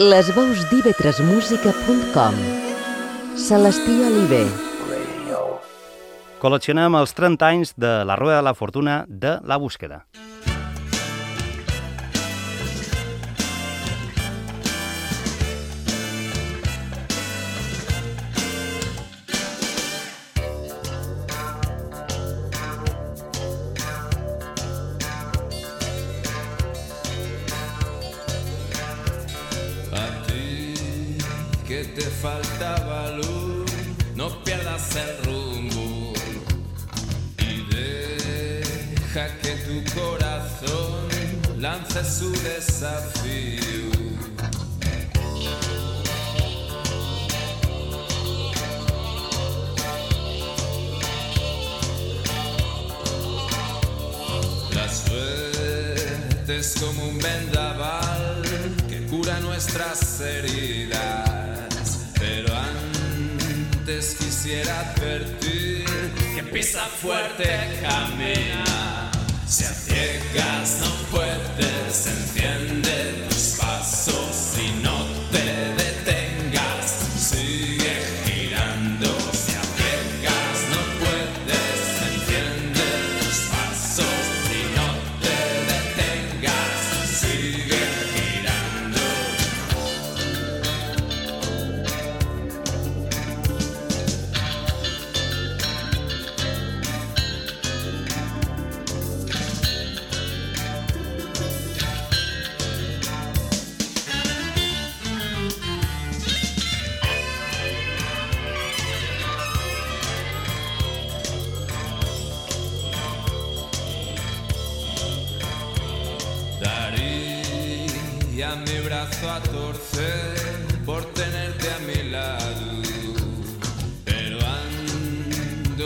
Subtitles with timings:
[0.00, 2.36] Les veus d'ivetresmusica.com
[3.36, 4.46] Celestí Oliver
[6.40, 10.06] Col·leccionem els 30 anys de la Rueda de la Fortuna de La Búsqueda.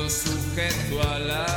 [0.09, 1.54] Sujeto a la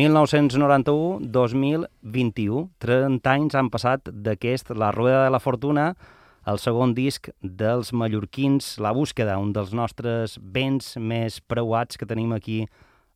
[0.00, 5.92] 1991-2021, 30 anys han passat d'aquest La Rueda de la Fortuna,
[6.48, 12.32] el segon disc dels mallorquins La Búsqueda, un dels nostres béns més preuats que tenim
[12.32, 12.64] aquí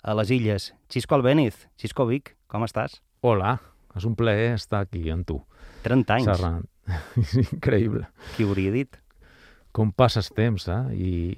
[0.04, 0.74] a les illes.
[0.92, 3.00] Xisco Albéniz, Xisco Vic, com estàs?
[3.24, 3.56] Hola,
[3.96, 5.40] és un plaer estar aquí amb tu.
[5.88, 6.68] 30 anys, Xerrant.
[7.22, 8.04] És increïble.
[8.36, 8.92] qui hauria dit?
[9.72, 10.84] Com passes temps, eh?
[10.92, 11.32] I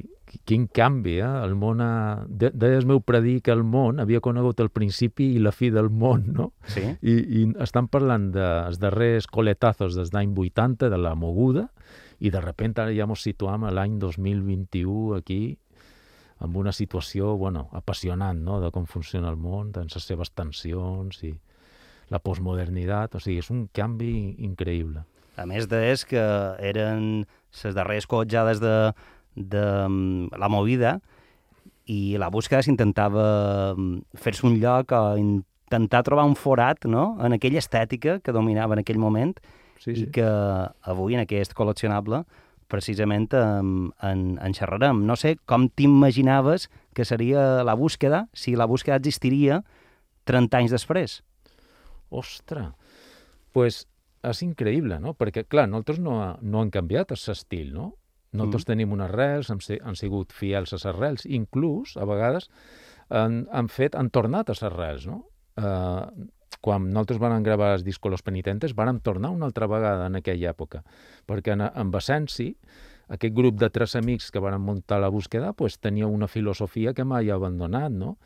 [0.47, 1.33] quin canvi, eh?
[1.45, 2.25] El món ha...
[2.27, 5.91] De deies meu predir que el món havia conegut el principi i la fi del
[5.91, 6.51] món, no?
[6.73, 6.85] Sí?
[7.01, 11.69] I, i estan parlant dels darrers coletazos des d'any 80, de la moguda,
[12.19, 15.57] i de repente ara ja ens situam a l'any 2021 aquí,
[16.45, 21.23] amb una situació, bueno, apassionant, no?, de com funciona el món, de les seves tensions
[21.25, 21.33] i
[22.13, 25.03] la postmodernitat, o sigui, és un canvi increïble.
[25.37, 26.23] A més d'és que
[26.65, 28.93] eren les darreres cotjades de,
[29.37, 30.97] de mm, la movida
[31.87, 37.17] i la búsqueda s'intentava mm, fer-se un lloc o intentar trobar un forat no?
[37.23, 39.37] en aquella estètica que dominava en aquell moment
[39.79, 40.25] Sí, i que
[40.89, 42.25] avui en aquest col·leccionable
[42.67, 45.05] precisament en, en, en xerrarem.
[45.07, 46.67] No sé com t'imaginaves
[46.97, 49.61] que seria la búsqueda si la búsqueda existiria
[50.27, 51.21] 30 anys després.
[52.11, 52.73] Ostres,
[53.53, 53.85] pues
[54.27, 55.13] és increïble, no?
[55.15, 57.93] Perquè, clar, nosaltres no, ha- no han canviat el estil, no?
[58.37, 58.71] Nosaltres mm.
[58.73, 62.51] tenim unes hem, se- han sigut fiels a les arrels, inclús, a vegades,
[63.09, 65.25] han, han fet, han tornat a les arrels, no?
[65.57, 66.27] Eh,
[66.61, 70.51] quan nosaltres vam gravar els discos Los Penitentes, vàrem tornar una altra vegada en aquella
[70.51, 70.83] època,
[71.27, 72.51] perquè en, en Essenci,
[73.09, 77.05] aquest grup de tres amics que van muntar la búsqueda pues, tenia una filosofia que
[77.05, 78.17] mai ha abandonat, no?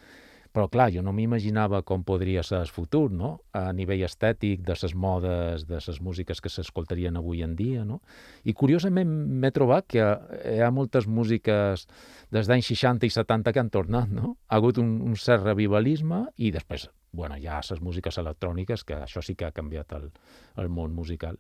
[0.51, 3.37] Però, clar, jo no m'imaginava com podria ser el futur, no?
[3.55, 8.01] A nivell estètic, de les modes, de les músiques que s'escoltarien avui en dia, no?
[8.43, 9.13] I, curiosament,
[9.43, 11.87] m'he trobat que hi ha moltes músiques
[12.35, 14.35] des d'anys 60 i 70 que han tornat, no?
[14.49, 18.99] Ha hagut un, un cert revivalisme i després, bueno, hi ha les músiques electròniques, que
[19.05, 20.11] això sí que ha canviat el,
[20.59, 21.39] el món musical.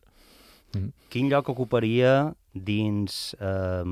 [1.11, 3.83] Quin lloc ocuparia dins eh,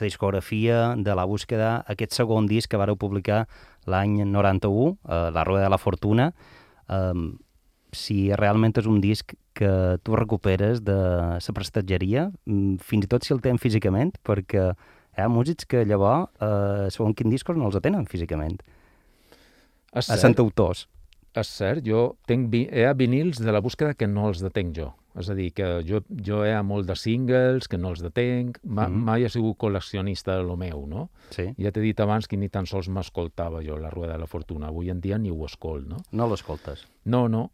[0.00, 3.44] la discografia de la búsqueda aquest segon disc que vareu publicar
[3.86, 6.32] l'any 91, eh, La Rueda de la Fortuna,
[6.88, 7.12] eh,
[7.94, 10.96] si realment és un disc que tu recuperes de
[11.38, 15.84] la prestatgeria, mm, fins i tot si el tenen físicament, perquè hi ha músics que
[15.84, 18.60] llavors, eh, segons quin discos, no els tenen físicament.
[19.94, 20.88] És A cert, Sant Autors.
[21.34, 24.94] és cert, jo tenc hi ha vinils de la búsqueda que no els detenc jo.
[25.14, 28.88] És a dir, que jo, jo ha molt de singles que no els detenc, ma,
[28.88, 29.04] Mhm.
[29.04, 31.10] mai he sigut col·leccionista de lo meu, no?
[31.30, 31.54] Sí.
[31.58, 34.68] Ja t'he dit abans que ni tan sols m'escoltava jo la Rueda de la Fortuna.
[34.68, 35.96] Avui en dia ni ho escolt, no?
[36.10, 36.86] No l'escoltes.
[37.04, 37.50] No, no.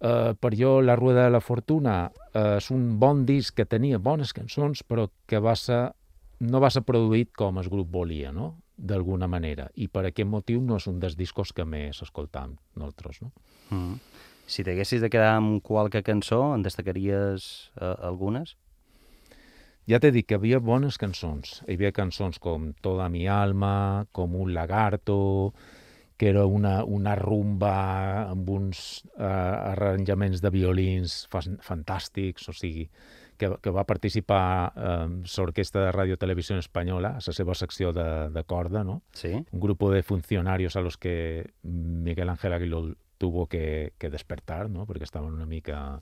[0.00, 3.98] Uh, per jo, La Rueda de la Fortuna uh, és un bon disc que tenia
[3.98, 5.90] bones cançons, però que va ser,
[6.40, 8.60] no va ser produït com el grup volia, no?
[8.78, 9.68] d'alguna manera.
[9.74, 13.22] I per aquest motiu no és un dels discos que més escoltam nosaltres.
[13.22, 13.32] No?
[13.70, 13.96] Mm.
[14.48, 18.54] Si t'haguessis de quedar amb qualque cançó, en destacaries eh, algunes?
[19.88, 21.60] Ja t'he dit que havia bones cançons.
[21.68, 25.52] Hi havia cançons com Toda mi alma, com Un lagarto,
[26.16, 27.72] que era una, una rumba
[28.26, 29.22] amb uns uh,
[29.70, 32.88] arranjaments de violins fan, fantàstics, o sigui,
[33.38, 35.06] que, que va participar eh,
[35.38, 39.02] l'Orquestra de Radio Televisió Espanyola, a la seva secció de, de corda, no?
[39.12, 39.30] Sí.
[39.38, 42.82] un grupo de funcionarios a los que Miguel Ángel Aguiló
[43.18, 44.86] tuvo que, que despertar, ¿no?
[44.86, 46.00] perquè estaven una mica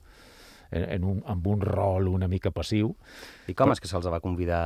[0.71, 2.95] en, en un, amb un rol una mica passiu.
[3.49, 4.65] I com és que se'ls va convidar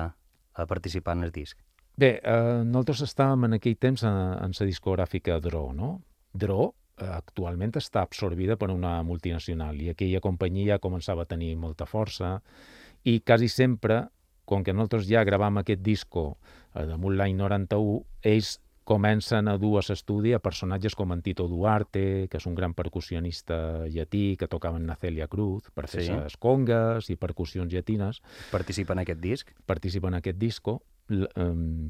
[0.54, 1.58] a participar en el disc?
[2.00, 5.90] Bé, eh, nosaltres estàvem en aquell temps en, en la discogràfica Dro, no?
[6.32, 11.86] Dro eh, actualment està absorbida per una multinacional i aquella companyia començava a tenir molta
[11.86, 12.38] força
[13.04, 14.06] i quasi sempre,
[14.44, 16.24] com que nosaltres ja gravam aquest disco
[16.74, 18.00] eh, damunt l'any 91,
[18.32, 18.58] ells
[18.90, 19.82] comencen a dur a
[20.34, 24.90] a personatges com en Tito Duarte, que és un gran percussionista llatí, que tocava en
[24.98, 26.10] Celia Cruz, per fer Sí.
[26.12, 28.20] les congues i percussions llatines,
[28.50, 29.52] Participa en aquest disc?
[29.66, 31.26] participa en aquest disco, L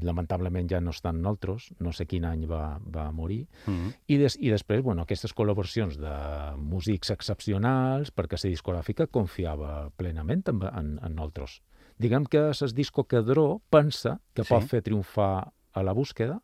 [0.01, 3.93] lamentablement ja no estan nosaltres, no sé quin any va, va morir, Mm -hmm.
[4.07, 10.47] i, des, i després, bueno, aquestes col·laboracions de músics excepcionals, perquè la discogràfica confiava plenament
[10.49, 11.61] en, en, en nosaltres.
[11.97, 14.53] Diguem que el disco que Dro pensa que Sí.
[14.53, 16.41] pot fer triomfar a la búsqueda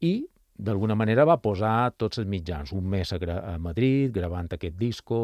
[0.00, 0.26] i
[0.58, 5.20] d'alguna manera va posar tots els mitjans, un mes a, a Madrid, gravant aquest disco,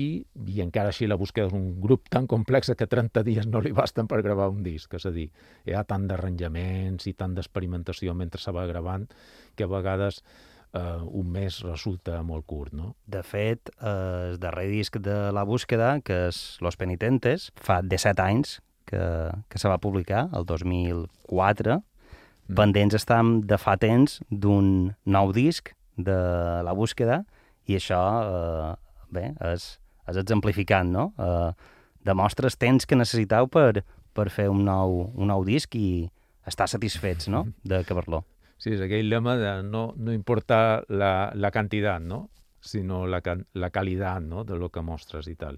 [0.00, 3.60] i, i encara així la búsqueda és un grup tan complex que 30 dies no
[3.60, 5.28] li basten per gravar un disc, és a dir,
[5.68, 9.04] hi ha tant d'arranjaments i tant d'experimentació mentre se va gravant
[9.54, 10.22] que a vegades
[10.72, 12.94] eh, un mes resulta molt curt, no?
[13.06, 18.24] De fet, eh, el darrer disc de La Búsqueda, que és Los Penitentes, fa 17
[18.24, 19.04] anys que,
[19.48, 21.82] que se va publicar, el 2004.
[22.52, 22.58] Mm.
[22.58, 26.16] Pendents estem de fa temps d'un nou disc de
[26.64, 27.22] La Búsqueda
[27.68, 28.72] i això, eh,
[29.12, 31.06] bé, és, és exemplificant, no?
[31.16, 31.52] Eh,
[32.04, 36.10] demostra el temps que necessiteu per, per fer un nou, un nou disc i
[36.46, 38.24] estar satisfets, no?, d'acabar-lo.
[38.58, 42.28] Sí, és aquell lema de no, no importa la, la quantitat, no?
[42.62, 43.18] sinó la,
[43.58, 44.44] la qualitat no?
[44.44, 45.56] de lo que mostres i tal.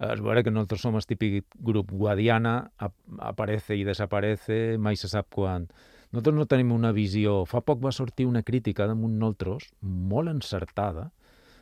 [0.00, 5.10] Es veure que nosaltres som el típic grup guadiana, ap aparece i desaparece, mai se
[5.12, 5.68] sap quan.
[6.10, 7.44] Nosaltres no tenim una visió...
[7.46, 11.10] Fa poc va sortir una crítica damunt nosaltres, molt encertada,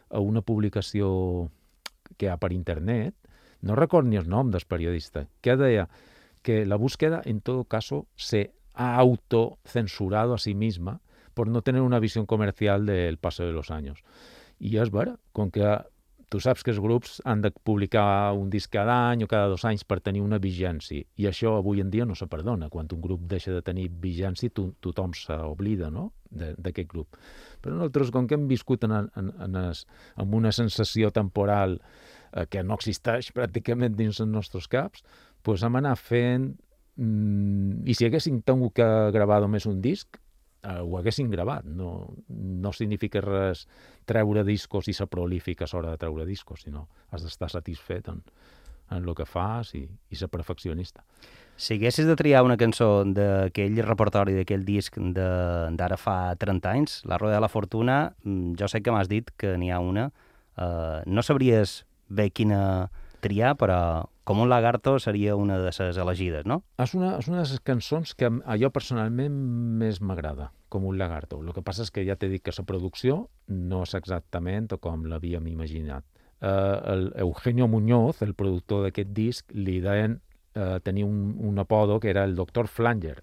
[0.09, 1.50] a una publicació
[2.17, 3.14] que hi ha per internet,
[3.61, 5.88] no record ni el nom del periodista, que deia
[6.43, 11.00] que la búsqueda en todo caso se ha autocensurado a sí misma
[11.35, 14.02] por no tener una visión comercial del paso de los años.
[14.59, 15.67] I és vera, com que
[16.29, 19.65] tu saps que els grups han de publicar un disc cada any o cada dos
[19.69, 22.69] anys per tenir una vigència, i això avui en dia no se perdona.
[22.69, 26.11] Quan un grup deixa de tenir vigència, to tothom s'oblida no?
[26.29, 27.17] d'aquest grup.
[27.65, 29.87] Però nosaltres, com que hem viscut en, en, en, es,
[30.21, 35.05] amb una sensació temporal eh, que no existeix pràcticament dins els nostres caps,
[35.45, 36.51] doncs hem anat fent...
[36.99, 40.19] Mm, I si haguéssim tingut que gravar només un disc,
[40.62, 41.65] eh, ho haguéssim gravat.
[41.65, 43.67] No, no significa res
[44.09, 48.23] treure discos i ser prolífic a l'hora de treure discos, sinó has d'estar satisfet en,
[48.91, 51.05] en el que fas i, i ser perfeccionista.
[51.59, 57.19] Si haguessis de triar una cançó d'aquell repertori, d'aquell disc d'ara fa 30 anys, La
[57.19, 60.09] Roda de la Fortuna, mm, jo sé que m'has dit que n'hi ha una.
[60.59, 62.91] Uh, no sabries bé quina
[63.23, 66.61] triar, però Com un lagarto seria una de les elegides, no?
[66.77, 69.33] És una, és una de les cançons que a jo personalment
[69.81, 71.39] més m'agrada, com un lagarto.
[71.41, 75.09] El que passa és que ja t'he dit que la producció no és exactament com
[75.09, 76.05] l'havíem imaginat.
[76.45, 81.99] Uh, el Eugenio Muñoz, el productor d'aquest disc, li deien uh, tenir un, un apodo
[81.99, 82.69] que era el Dr.
[82.69, 83.23] Flanger.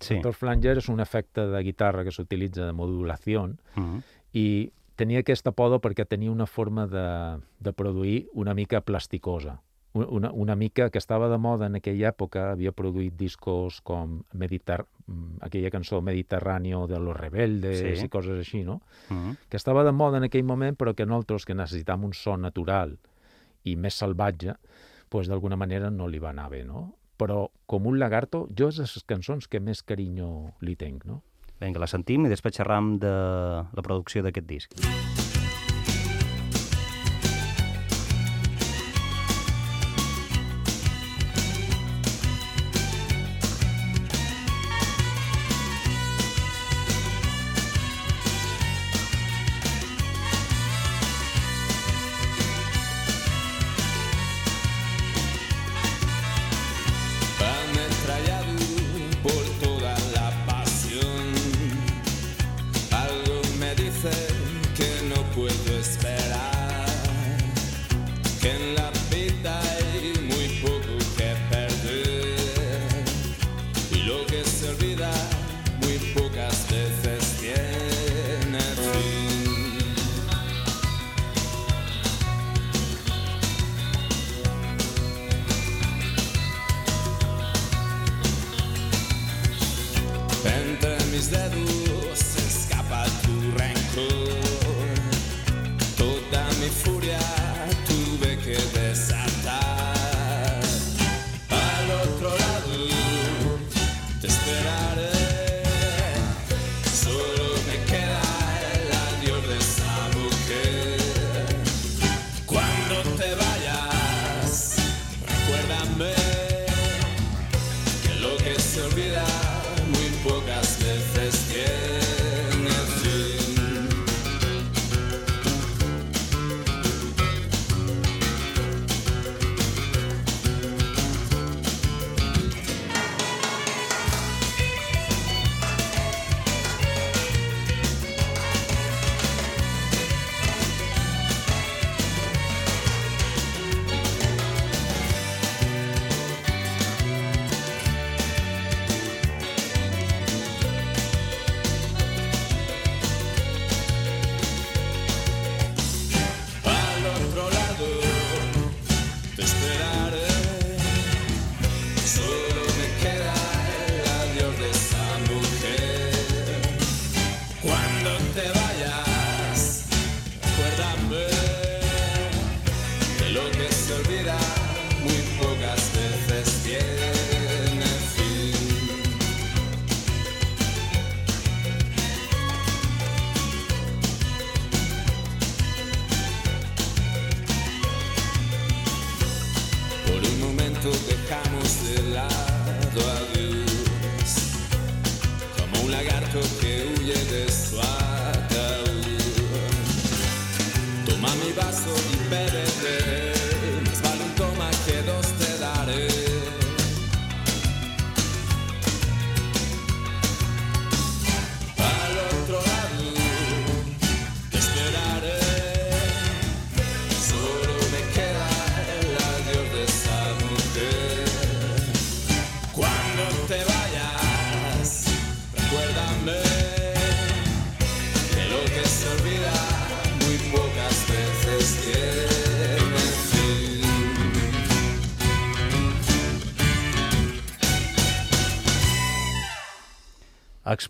[0.00, 0.22] Sí.
[0.22, 0.32] Dr.
[0.32, 4.02] Flanger és un efecte de guitarra que s'utilitza de modulació Mm -hmm.
[4.32, 9.60] i tenia aquest apodo perquè tenia una forma de, de produir una mica plasticosa.
[9.92, 14.84] Una, una mica que estava de moda en aquella època, havia produït discos com Meditar
[15.06, 18.04] mm, aquella cançó Mediterráneo de los rebeldes Sí.
[18.06, 18.82] i coses així, no?
[19.08, 19.36] Mm -hmm.
[19.48, 22.98] Que estava de moda en aquell moment, però que nosaltres, que necessitàvem un so natural
[23.64, 24.54] i més salvatge,
[25.08, 26.94] pues d'alguna manera no li va anar bé, no?
[27.18, 31.22] Però com un lagarto, jo és de les cançons que més carinyo li tenc, no?
[31.60, 34.70] Vinga, la sentim i després xerram de la producció d'aquest disc.
[34.72, 35.19] Ametrallado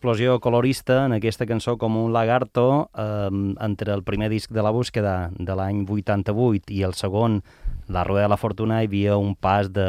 [0.01, 3.29] Explosió colorista en aquesta cançó com un lagarto eh,
[3.61, 7.43] entre el primer disc de la búsqueda de l'any 88 i el segon,
[7.87, 9.85] La Rueda de la Fortuna, hi havia un pas de,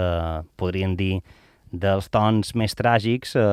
[0.60, 1.22] podríem dir,
[1.72, 3.46] dels tons més tràgics eh,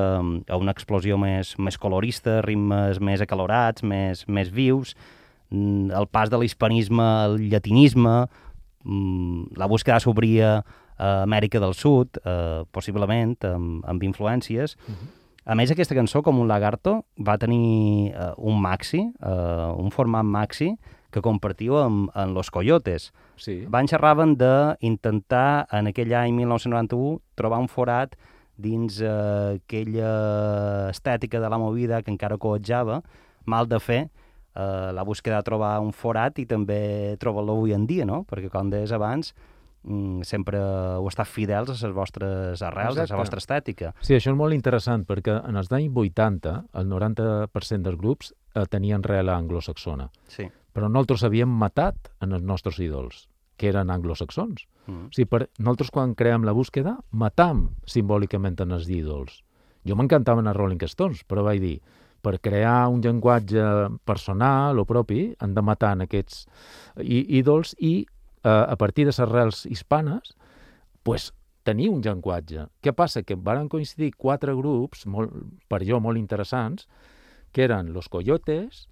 [0.51, 4.97] a una explosió més, més colorista, ritmes més acalorats, més, més vius,
[5.55, 8.17] mm, el pas de l'hispanisme al llatinisme,
[8.83, 10.57] mm, la búsqueda s'obria
[10.99, 14.75] a Amèrica del Sud, eh, possiblement, amb, amb influències.
[14.89, 15.18] Mhm.
[15.49, 20.27] A més, aquesta cançó, com un lagarto, va tenir eh, un maxi, eh, un format
[20.29, 20.75] maxi,
[21.09, 23.09] que compartiu amb, amb Los Coyotes.
[23.41, 23.63] Sí.
[23.73, 28.19] Van xerraven d'intentar, en aquell any 1991, trobar un forat
[28.61, 30.13] dins eh, aquella
[30.93, 33.01] estètica de la movida que encara coetjava,
[33.49, 34.03] mal de fer,
[34.53, 38.27] eh, la búsqueda de trobar un forat i també trobar-lo avui en dia, no?
[38.29, 39.33] Perquè, com deies abans,
[40.25, 43.13] sempre heu estat fidels a les vostres arrels, a Exacte.
[43.15, 43.93] la vostra estètica.
[44.01, 48.67] Sí, això és molt interessant, perquè en els anys 80 el 90% dels grups eh,
[48.71, 50.49] tenien rel anglosaxona, Sí.
[50.75, 54.67] però nosaltres havíem matat en els nostres ídols, que eren anglosaxons.
[54.87, 55.07] Mm.
[55.07, 59.43] O sigui, per, nosaltres quan creem la búsqueda, matam simbòlicament en els ídols.
[59.85, 61.81] Jo m'encantaven els Rolling Stones, però vaig dir,
[62.21, 63.63] per crear un llenguatge
[64.05, 66.47] personal o propi, han de matar en aquests
[66.99, 68.07] í- ídols i
[68.45, 70.35] eh, a partir de les arrels hispanes,
[71.03, 72.67] pues, tenir un llenguatge.
[72.83, 73.23] Què passa?
[73.23, 75.33] Que varen coincidir quatre grups, molt,
[75.69, 76.87] per jo molt interessants,
[77.53, 78.89] que eren Los Coyotes,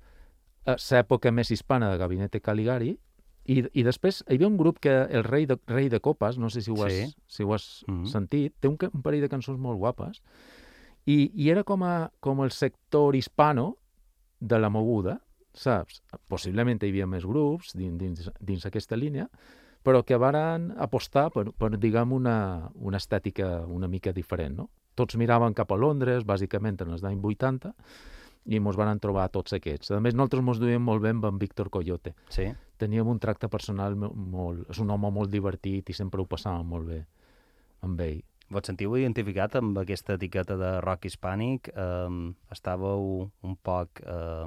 [0.67, 2.99] eh, l'època més hispana de Gabinete Caligari,
[3.47, 6.51] i, i després hi havia un grup que el Rei de, Rei de Copes, no
[6.51, 7.15] sé si ho has, Sí.
[7.29, 8.07] si ho has Mhm.
[8.07, 10.21] sentit, té un, un parell de cançons molt guapes,
[11.07, 13.77] i, i era com, a, com el sector hispano
[14.41, 15.21] de la moguda,
[15.59, 16.03] saps?
[16.29, 19.29] Possiblement hi havia més grups dins, dins, dins aquesta línia,
[19.87, 24.69] però que varen apostar per, per diguem, una, una estètica una mica diferent, no?
[24.97, 27.73] Tots miraven cap a Londres, bàsicament en els anys 80,
[28.47, 29.91] i ens van trobar tots aquests.
[29.93, 32.15] A més, nosaltres ens duíem molt bé amb en Víctor Coyote.
[32.31, 32.47] Sí.
[32.79, 34.71] Teníem un tracte personal mo- molt...
[34.71, 37.01] És un home molt divertit i sempre ho passàvem molt bé
[37.87, 38.23] amb ell.
[38.49, 41.73] Vos sentiu identificat amb aquesta etiqueta de rock hispànic?
[41.75, 44.47] Eh, estàveu un poc eh,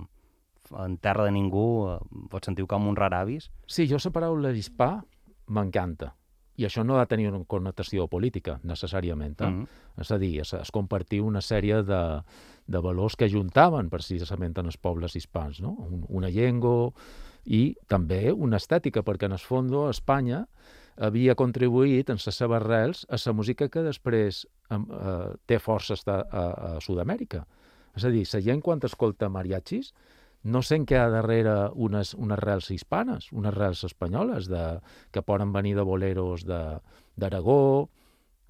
[0.78, 1.90] en terra de ningú?
[1.90, 1.98] Eh,
[2.32, 3.50] vos sentiu com un raravis?
[3.68, 4.98] Sí, jo la paraula hispà
[5.48, 6.14] m'encanta.
[6.60, 9.40] I això no ha de tenir una connotació política, necessàriament.
[9.40, 9.50] Eh?
[9.50, 9.68] Mhm.
[10.04, 12.02] És a dir, es, es compartir una sèrie de,
[12.68, 15.72] de valors que ajuntaven precisament en els pobles hispans, no?
[15.88, 16.92] Un, una llengua
[17.46, 20.46] i també una estètica, perquè en el fons Espanya
[21.00, 24.80] havia contribuït en les seves arrels a la música que després eh,
[25.48, 27.46] té força a, a, a Sud-amèrica.
[27.96, 29.94] És a dir, la gent quan escolta mariachis
[30.44, 34.80] no sent que hi ha darrere unes, unes arrels hispanes, unes arrels espanyoles de,
[35.12, 36.80] que poden venir de boleros de-
[37.20, 37.90] d'Aragó,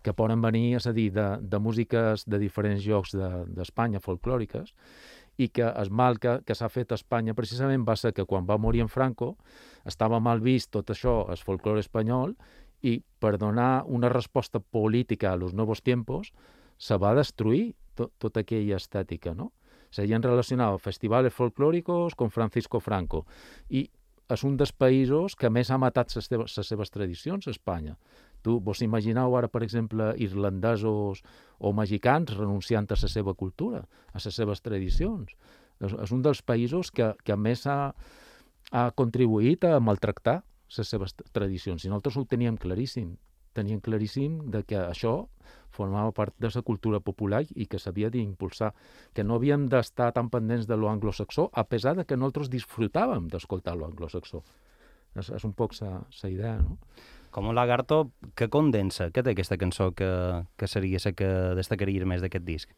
[0.03, 4.73] que poden venir, és a dir, de, de músiques de diferents llocs de- d'Espanya, folclòriques,
[5.39, 8.47] i que el mal que, que s'ha fet a Espanya precisament va ser que quan
[8.47, 9.37] va morir en Franco
[9.87, 12.35] estava mal vist tot això, el folclore espanyol,
[12.81, 16.31] i per donar una resposta política a los nuevos tiempos
[16.77, 19.51] se va destruir to, tota aquella estètica, no?
[19.89, 23.25] Se havien relacionat festivals folclòricos con Francisco Franco
[23.69, 23.87] i
[24.29, 27.95] és un dels països que més ha matat les seves, seves tradicions, Espanya.
[28.45, 31.23] Tu vos imagineu ara, per exemple, irlandesos
[31.57, 33.81] o mexicans renunciant a la seva cultura,
[34.13, 35.33] a les seves tradicions.
[35.81, 37.95] És, és un dels països que, que més ha,
[38.71, 40.43] ha contribuït a maltractar
[40.77, 41.83] les seves tradicions.
[41.83, 43.15] I nosaltres ho teníem claríssim.
[43.59, 45.27] Teníem claríssim de que això
[45.75, 48.71] formava part de la cultura popular i que s'havia d'impulsar,
[49.13, 53.27] que no havíem d'estar tan pendents de lo anglosaxó, a pesar de que nosaltres disfrutàvem
[53.29, 54.43] d'escoltar lo anglosaxó.
[55.17, 56.77] És, és un poc la idea, no?
[57.31, 59.11] Com un lagarto, que condensa?
[59.13, 60.09] Què té aquesta cançó que,
[60.57, 62.71] que seria la que destacaria més d'aquest disc?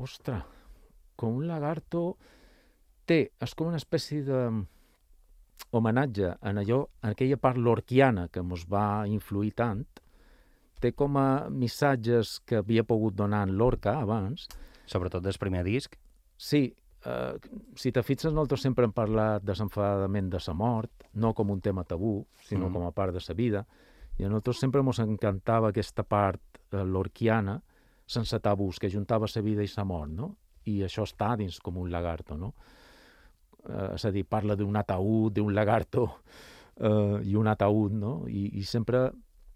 [0.00, 0.46] Ostres,
[1.16, 2.16] com un lagarto
[3.04, 4.46] té, és com una espècie de
[5.70, 9.84] homenatge en allò, en aquella part lorquiana que ens va influir tant,
[10.82, 14.48] té com a missatges que havia pogut donar en Lorca abans.
[14.86, 15.94] Sobretot del primer disc.
[16.36, 16.74] Sí,
[17.06, 17.38] eh,
[17.76, 21.84] si te fixes, nosaltres sempre hem parlat desenfadament de la mort, no com un tema
[21.84, 22.72] tabú, sinó Mm.
[22.72, 23.66] com a part de la vida,
[24.18, 26.40] i a nosaltres sempre ens encantava aquesta part
[26.72, 27.62] eh, lorquiana,
[28.06, 30.36] sense tabús, que juntava la vida i la mort, no?
[30.64, 32.54] I això està dins com un lagarto, no?
[33.68, 36.08] Eh, és a dir, parla d'un ataúd, d'un lagarto
[36.76, 38.14] eh, i un ataúd, no?
[38.28, 39.10] I, I sempre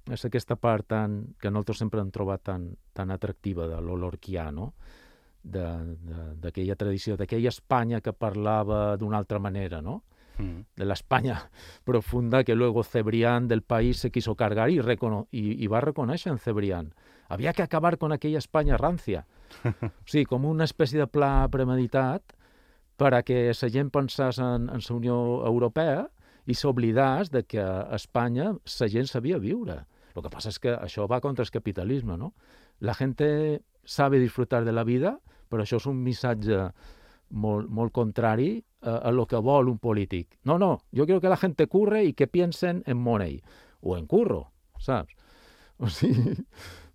[0.07, 4.73] és aquesta part tan, que nosaltres sempre hem trobat tan, tan atractiva de l'olorquià, no?
[5.47, 10.03] D'aquella tradició, d'aquella Espanya que parlava d'una altra manera, no?
[10.39, 10.67] Mm.
[10.77, 11.51] de la España
[11.85, 15.81] profunda que luego Cebrián del país se quiso cargar y, recono y, y va a
[15.81, 16.95] reconocer en Cebrián.
[17.29, 19.27] Había que acabar con aquella España rancia.
[20.05, 22.36] Sí, com una espècie de pla premeditat
[22.97, 26.07] per a que la gent pensés en, en la Unió Europea
[26.47, 29.85] i s'oblidàs de que a Espanya la gent sabia viure.
[30.15, 32.33] Lo que passa és que això va contra el capitalisme, ¿no?
[32.81, 36.71] La gente sabe disfrutar de la vida, però això és un missatge
[37.31, 40.39] molt, molt contrari a, a lo que vol un polític.
[40.45, 43.43] No, no, yo quiero que la gente curre y que piensen en money
[43.81, 45.15] o en curro, ¿sabes?
[45.79, 46.33] O sigui,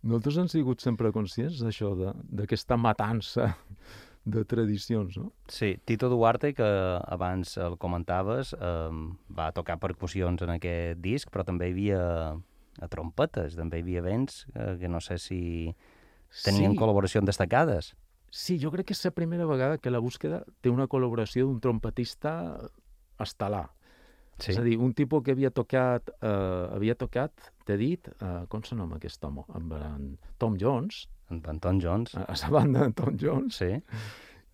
[0.02, 1.92] nosaltres hem sigut sempre conscients d'això,
[2.34, 3.52] d'aquesta matança
[4.26, 5.32] de tradicions, no?
[5.48, 6.66] Sí, Tito Duarte, que
[7.08, 8.90] abans el comentaves, eh,
[9.38, 12.04] va tocar percussions en aquest disc, però també hi havia
[12.82, 15.42] a trompetes, també hi havia vents eh, que no sé si
[16.46, 17.94] tenien sí, col·laboracions destacades.
[18.32, 21.60] Sí, jo crec que és la primera vegada que la búsqueda té una col·laboració d'un
[21.60, 22.34] trompetista
[23.20, 23.68] estel·lar.
[24.40, 24.52] Sí.
[24.52, 27.32] És a dir, un tipus que havia tocat, eh, havia tocat,
[27.66, 29.44] t'he dit, eh, com se nom aquest home?
[29.54, 32.16] Amb en Tom Jones, En Anton Jones.
[32.16, 33.56] a la banda de Tom Jones.
[33.56, 33.82] Sí.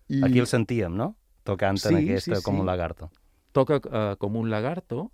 [0.08, 1.16] I Aquí el sentíem, no?
[1.44, 2.60] Tocant en Sí, aquesta sí, com sí.
[2.60, 3.10] un lagarto.
[3.52, 5.10] toca eh, com un lagarto,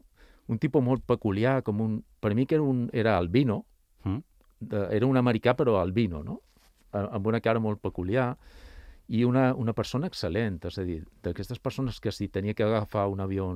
[0.48, 2.04] un tipus molt peculiar, com un...
[2.20, 3.64] Per mi que era, un, era albino,
[4.04, 4.18] Mm?
[4.60, 6.40] de, era un americà però albino, no?
[6.92, 8.36] A- Amb una cara molt peculiar
[9.08, 13.06] i una, una persona excel·lent, és a dir, d'aquestes persones que si tenia que agafar
[13.08, 13.46] un avió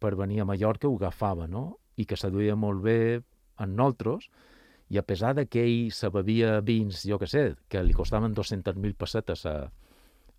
[0.00, 1.76] per venir a Mallorca ho agafava, no?
[2.00, 2.98] I que seduïa molt bé
[3.60, 4.30] en nosaltres,
[4.90, 8.34] i a pesar de que ell se bevia vins, jo que sé, que li costaven
[8.34, 9.70] 200.000 pessetes a,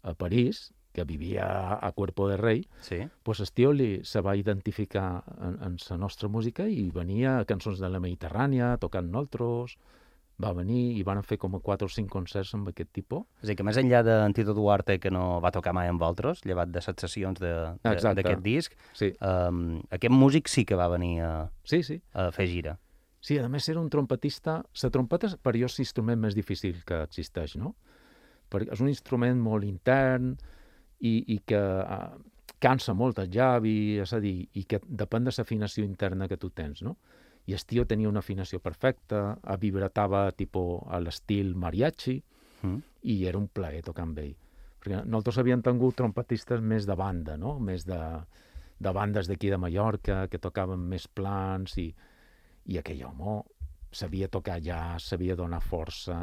[0.03, 1.45] a París, que vivia
[1.77, 2.97] a, Cuerpo de Rei, Sí.
[3.23, 7.45] pues el tio li, se va identificar en, en la nostra música i venia a
[7.47, 9.77] cançons de la Mediterrània, tocant nosaltres,
[10.43, 13.25] va venir i van fer com a 4 o 5 concerts amb aquest tipus.
[13.41, 16.03] És a dir, que més enllà d'en Tito Duarte, que no va tocar mai amb
[16.07, 21.19] altres, llevat de set sessions d'aquest disc, Sí, um, aquest músic sí que va venir
[21.25, 21.31] a,
[21.67, 22.01] sí, sí.
[22.13, 22.77] a fer gira.
[23.21, 24.61] Sí, a més era un trompetista...
[24.81, 27.75] La trompeta és per jo és l'instrument més difícil que existeix, no?
[28.51, 30.33] Perquè és un instrument molt intern
[30.99, 32.17] i, i que uh,
[32.61, 36.49] cansa molt el llavi, és a dir, i que depèn de l'afinació interna que tu
[36.49, 36.97] tens, no?
[37.49, 42.21] I el tio tenia una afinació perfecta, a vibratava tipus a l'estil mariachi,
[42.61, 42.81] Mm?
[43.01, 44.33] i era un plaer tocar amb ell.
[44.81, 47.55] Perquè nosaltres havíem tingut trompetistes més de banda, no?
[47.59, 47.99] Més de,
[48.81, 51.89] de bandes d'aquí de Mallorca, que tocaven més plans, i,
[52.69, 53.39] i aquell home
[53.91, 56.17] sabia tocar jazz, sabia donar força,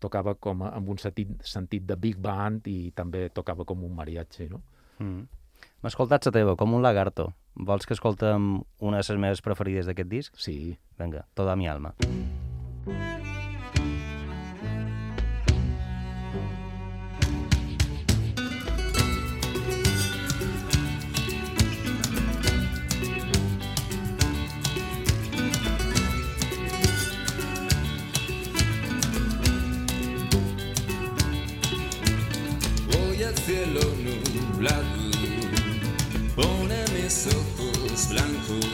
[0.00, 3.96] tocava com a, amb un sentit, sentit de big band i també tocava com un
[3.96, 4.62] mariachi, no?
[5.00, 5.24] Mm.
[5.82, 7.30] M'ha escoltat la teva, com un lagarto.
[7.56, 10.34] Vols que escoltem una de les meves preferides d'aquest disc?
[10.36, 11.94] Sí, Vinga, toda mi alma.
[32.92, 34.96] Hoy el cielo nublado
[37.06, 38.66] mis ojos blancos,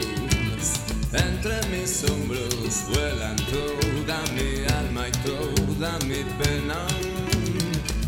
[1.12, 6.78] entre mis hombros vuelan toda mi alma y toda mi pena.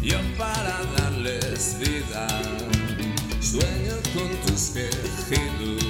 [0.00, 2.26] Yo para darles vida
[3.38, 5.84] sueño con tus quejidos,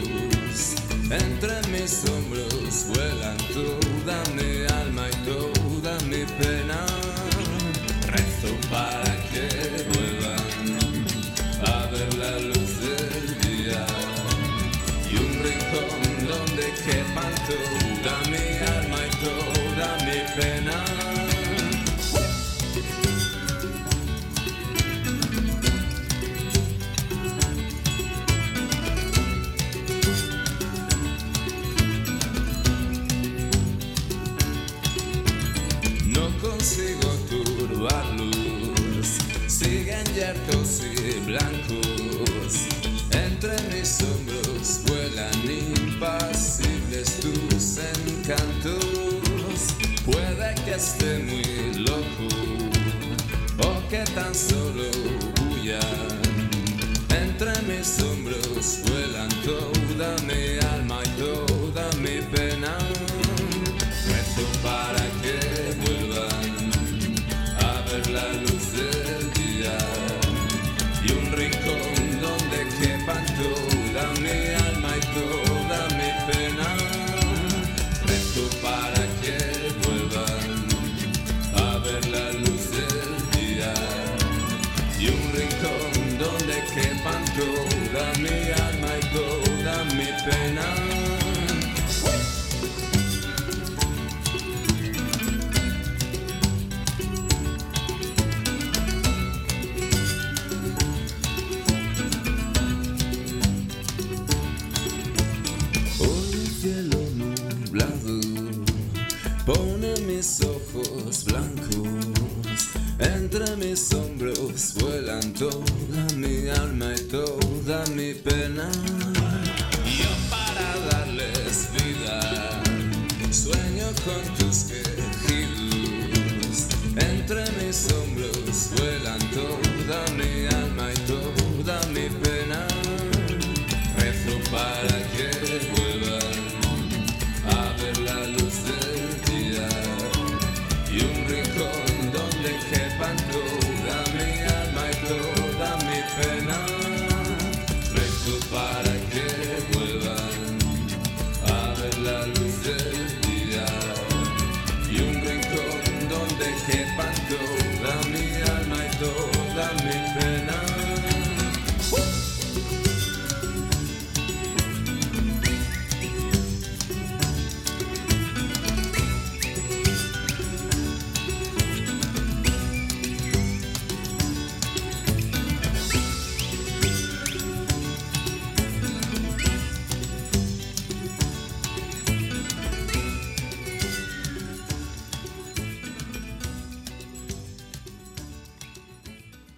[1.10, 6.93] entre mis hombros vuelan toda mi alma y toda mi pena.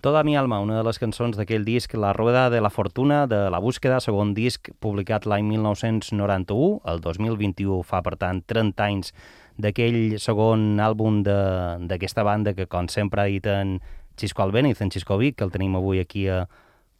[0.07, 3.41] Toda mi alma, una de les cançons d'aquell disc La Rueda de la Fortuna, de
[3.51, 9.11] La Búsqueda, segon disc publicat l'any 1991, el 2021 fa, per tant, 30 anys
[9.59, 13.81] d'aquell segon àlbum d'aquesta banda que, com sempre ha dit en
[14.15, 16.45] Xisco Albéniz, en Xisco Vic, que el tenim avui aquí a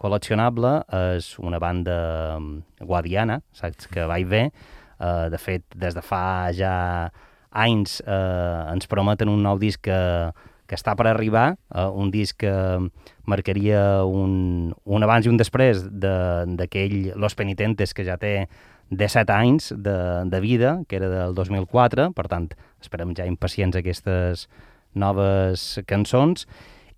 [0.03, 0.75] Col·leccionable,
[1.15, 2.01] és una banda
[2.41, 4.49] mm, guadiana, saps, que va i ve.
[4.99, 6.75] Uh, de fet, des de fa ja
[7.55, 10.03] anys uh, ens prometen un nou disc que,
[10.67, 12.53] que està per arribar, uh, un disc que
[13.25, 18.49] marcaria un, un abans i un després de- d'aquell Los Penitentes que ja té
[18.91, 19.97] 17 anys de,
[20.31, 22.49] de vida, que era del 2004, per tant,
[22.81, 24.49] esperem ja impacients aquestes
[24.95, 26.47] noves cançons,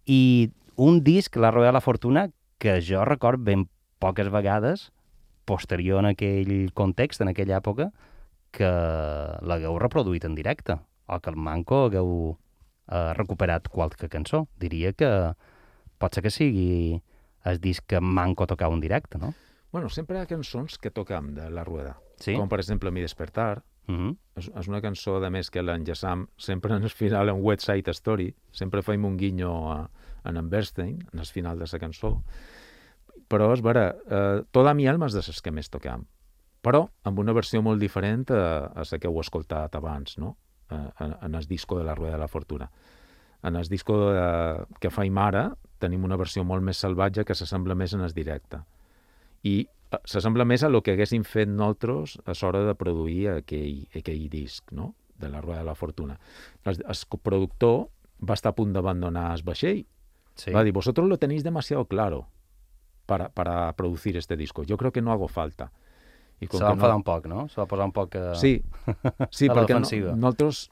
[0.07, 2.28] i un disc, La Roda de la Fortuna,
[2.59, 3.66] que jo record ben
[3.98, 4.90] poques vegades,
[5.44, 7.88] posterior en aquell context, en aquella època,
[8.52, 8.68] que
[9.44, 10.76] l'hagueu reproduït en directe,
[11.09, 12.37] o que el Manco hagueu
[12.88, 14.46] eh, recuperat qualque cançó.
[14.59, 15.11] Diria que
[15.98, 17.01] pot ser que sigui
[17.48, 19.35] el disc que Manco tocava en directe, no?
[19.72, 21.98] Bueno, sempre hi ha cançons que tocam de la rueda.
[22.16, 22.35] Sí?
[22.35, 23.62] Com, per exemple, Mi despertar.
[23.87, 24.16] Mm -hmm.
[24.37, 27.90] És, és una cançó, de més, que l'enllaçam sempre en el final en West Side
[27.90, 28.35] Story.
[28.53, 29.90] Sempre feim un guinyo a,
[30.22, 32.22] a en Bernstein, en el final de la cançó.
[33.29, 36.07] Però, és vera, eh, Toda mi alma és de les que més tocam.
[36.62, 40.37] Però amb una versió molt diferent a, a la que heu escoltat abans, no?
[40.70, 42.70] Eh, en, en el disco de la Rueda de la Fortuna.
[43.42, 47.76] En el disco de, que faim ara tenim una versió molt més salvatge que s'assembla
[47.78, 48.61] més en el directe.
[49.48, 53.87] I eh, s'assembla més a lo que haguéssim fet nosaltres a l'hora de produir aquell,
[53.96, 56.18] aquell disc, no?, de la Rueda de la Fortuna.
[56.64, 57.88] El, el productor
[58.20, 59.87] va estar a punt d'abandonar el vaixell.
[60.37, 60.52] Sí.
[60.52, 62.26] Va dir, vosotros lo tenéis demasiado claro
[63.07, 64.64] para, para producir este disco.
[64.64, 65.72] Yo creo que no hago falta.
[66.40, 67.48] I Se va enfadar un poc, no?
[67.48, 68.14] Se va posar un poc...
[68.14, 68.35] Eh...
[68.38, 68.53] Sí,
[69.31, 70.14] sí a la perquè no, defensiva.
[70.14, 70.68] nosaltres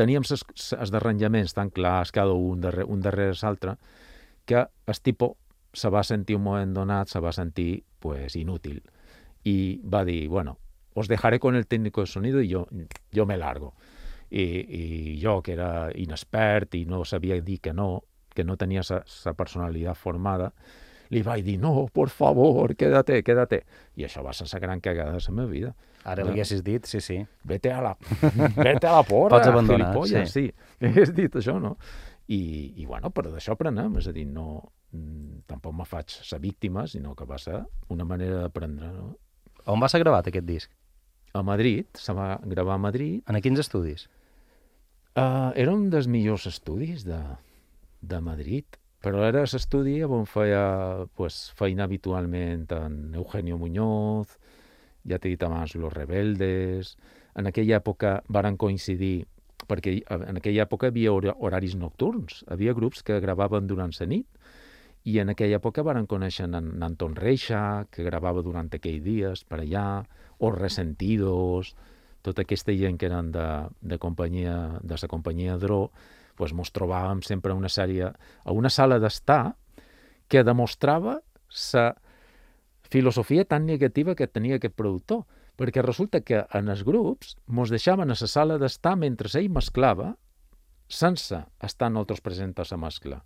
[0.00, 3.76] teníem els arranjaments tan clars, cada un, darrere, un darrere l'altre,
[4.48, 5.36] que el tipo
[5.72, 8.82] se va sentir un moment donat, se va sentir pues, inútil.
[9.44, 10.58] Y va dir, bueno,
[10.94, 12.66] os dejaré con el técnico de sonido y yo,
[13.12, 13.74] yo me largo.
[14.30, 18.84] I, I jo, que era inexpert i no sabia dir que no, que no tenia
[18.86, 20.52] sa, sa personalitat formada,
[21.10, 23.64] li vaig dir, no, por favor, quédate, quédate.
[23.98, 25.72] I això va ser la gran cagada de la meva vida.
[26.08, 27.18] Ara li haguessis dit, sí, sí.
[27.44, 27.96] Vete a la,
[28.56, 30.24] vete a la porra, Pots abandonar, sí.
[30.30, 30.44] sí.
[30.86, 31.74] Hagués dit això, no?
[32.30, 32.40] I,
[32.78, 34.62] i bueno, però d'això aprenem, és a dir, no,
[34.94, 37.58] mm, tampoc me faig ser víctima, sinó que va ser
[37.90, 39.10] una manera d'aprendre, no?
[39.70, 40.70] On va ser gravat aquest disc?
[41.34, 44.08] A Madrid, se va gravar a Madrid, En quins estudis?
[45.18, 47.18] Uh, era un dels millors estudis de,
[48.00, 54.36] de Madrid, però era l'estudi on feia pues, feina habitualment en Eugenio Muñoz,
[55.08, 56.96] ja t'he dit abans, Los Rebeldes...
[57.38, 59.22] En aquella època varen coincidir,
[59.70, 64.08] perquè en aquella època hi havia hora- horaris nocturns, havia grups que gravaven durant la
[64.10, 64.26] nit,
[65.04, 69.60] i en aquella època varen conèixer en, Anton Reixa, que gravava durant aquells dies per
[69.62, 70.02] allà,
[70.38, 71.76] o Resentidos,
[72.26, 73.46] tota aquesta gent que eren de,
[73.80, 75.84] de, companyia, de la companyia Dro,
[76.40, 79.56] pues mos trobàvem sempre una sèrie, a una sala d'estar
[80.30, 81.18] que demostrava
[81.74, 81.84] la
[82.90, 85.26] filosofia tan negativa que tenia aquest productor,
[85.60, 90.14] perquè resulta que en els grups mos deixaven a la sala d'estar mentre ell mesclava
[90.90, 93.20] sense estar nosaltres presents a la mescla.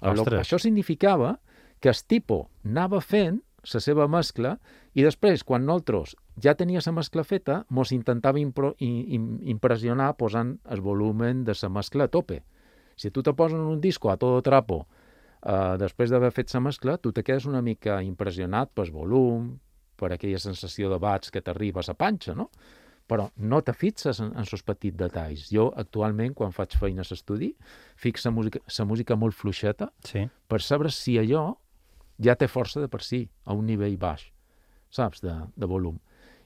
[0.00, 0.44] Ostres.
[0.44, 1.38] Això significava
[1.80, 3.40] que el tipo anava fent
[3.72, 4.58] la seva mescla
[4.94, 10.14] i després, quan nosaltres ja tenia la mescla feta, mos intentava impro, i, im, impressionar
[10.16, 12.42] posant el volumen de la mescla a tope.
[12.96, 16.98] Si tu te posen un disco a todo trapo uh, després d'haver fet la mescla,
[16.98, 19.58] tu te quedes una mica impressionat pel volum,
[19.96, 22.50] per aquella sensació de bats que t'arriba a la panxa, no?
[23.10, 25.48] però no te fixes en, en sos petits detalls.
[25.50, 27.50] Jo, actualment, quan faig feina a l'estudi,
[28.30, 30.28] música, la música molt fluixeta Sí.
[30.46, 31.56] per saber si allò
[32.22, 34.28] ja té força de per si, a un nivell baix,
[34.90, 35.98] saps, de, de volum.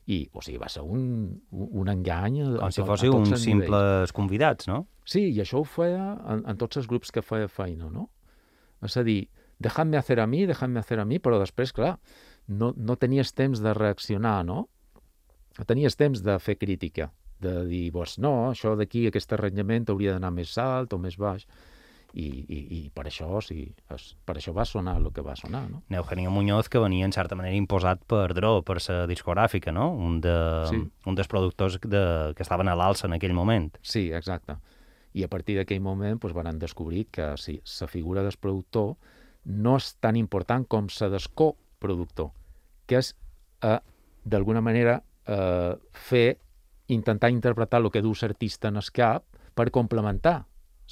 [0.07, 1.05] I, o sigui, va ser un,
[1.51, 4.83] un engany Com si fóssiu tots uns simples convidats, no?
[5.09, 8.11] Sí, i això ho feia en, en tots els grups que feia feina, no?
[8.85, 9.23] És a dir,
[9.65, 11.95] dejadme hacer a mi, dejadme hacer a mi, però després, clar,
[12.49, 14.67] no, no tenies temps de reaccionar, no?
[15.59, 17.09] No tenies temps de fer crítica,
[17.41, 21.47] de dir, pues, no, això d'aquí, aquest arranjament hauria d'anar més alt o més baix,
[22.15, 25.35] i, i, i per això, o sigui, es, per això va sonar el que va
[25.35, 25.83] sonar, no?
[25.91, 29.89] Eugenio Muñoz, que venia en certa manera imposat per Dro, per la discogràfica, no?
[29.91, 30.35] Un, de,
[30.71, 30.79] Sí.
[31.07, 33.73] un dels productors de, que estaven a l'alça en aquell moment.
[33.83, 34.57] Sí, exacte.
[35.15, 38.95] I a partir d'aquell moment doncs, van descobrir que sí, la figura del productor
[39.45, 42.31] no és tan important com la del coproductor,
[42.87, 43.17] que és,
[43.63, 43.79] eh,
[44.25, 46.39] d'alguna manera, eh, fer,
[46.89, 49.25] intentar interpretar el que du l'artista en el cap
[49.55, 50.45] per complementar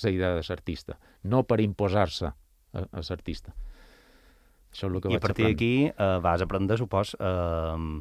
[0.02, 3.54] la idea de l'artista, no per imposar-se a, a l'artista.
[4.72, 8.00] Això és el que I a partir d'aquí eh, vas aprendre, supos, eh,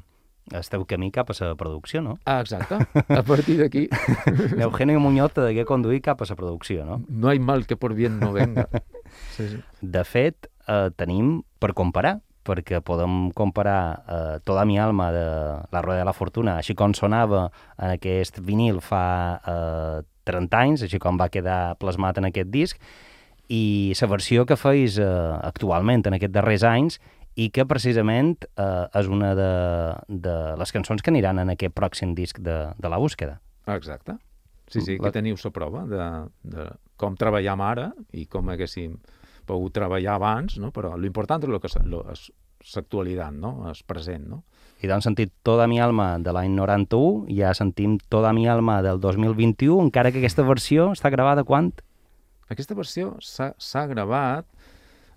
[0.52, 2.18] el teu camí cap a la producció, no?
[2.26, 2.80] Ah, exacte.
[3.08, 3.88] A partir d'aquí
[4.58, 7.02] Eugenio Muñoz te degué conduir cap a la producció, no?
[7.08, 8.70] no hay mal que por bien no venga.
[9.36, 9.58] Sí, sí.
[9.82, 15.26] De fet, eh, tenim per comparar, perquè podem comparar eh, Toda mi alma de
[15.68, 19.04] La Rueda de la Fortuna, així com sonava en aquest vinil fa
[19.44, 20.00] eh,
[20.32, 22.80] 30 anys, així com va quedar plasmat en aquest disc,
[23.52, 25.06] i la versió que feis eh,
[25.44, 27.00] actualment en aquests darrers anys
[27.40, 29.52] i que precisament eh, és una de,
[30.08, 33.40] de les cançons que aniran en aquest pròxim disc de, de la búsqueda.
[33.68, 34.18] Exacte.
[34.72, 36.06] Sí, sí, La- que teniu la prova de,
[36.48, 38.96] de com treballem ara i com haguéssim
[39.48, 40.72] pogut treballar abans, no?
[40.72, 42.32] però l'important és lo que és
[42.76, 43.56] l'actualitat, no?
[43.72, 44.28] és present.
[44.32, 44.44] No?
[44.82, 49.02] I doncs sentit Toda mi alma de l'any 91, ja sentim Toda mi alma del
[49.02, 51.74] 2021, encara que aquesta versió està gravada quan?
[52.52, 54.46] Aquesta versió s'ha gravat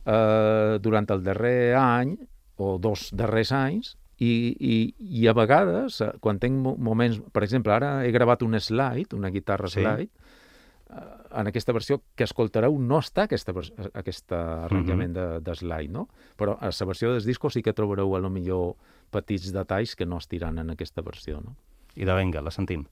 [0.07, 2.15] eh, durant el darrer any
[2.63, 4.77] o dos darrers anys i, i,
[5.23, 7.19] i a vegades, eh, quan tinc mo- moments...
[7.35, 9.81] Per exemple, ara he gravat un slide, una guitarra Sí.
[9.83, 10.09] slide,
[10.95, 11.03] eh,
[11.41, 16.07] en aquesta versió que escoltareu no està aquesta, vers- aquest arranjament de, de slide, no?
[16.39, 18.77] Però a la versió del disco sí que trobareu a lo millor
[19.11, 21.57] petits detalls que no estiran en aquesta versió, no?
[21.97, 22.87] I de venga, la sentim.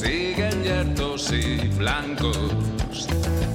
[0.00, 2.54] Siguen yertos y blancos,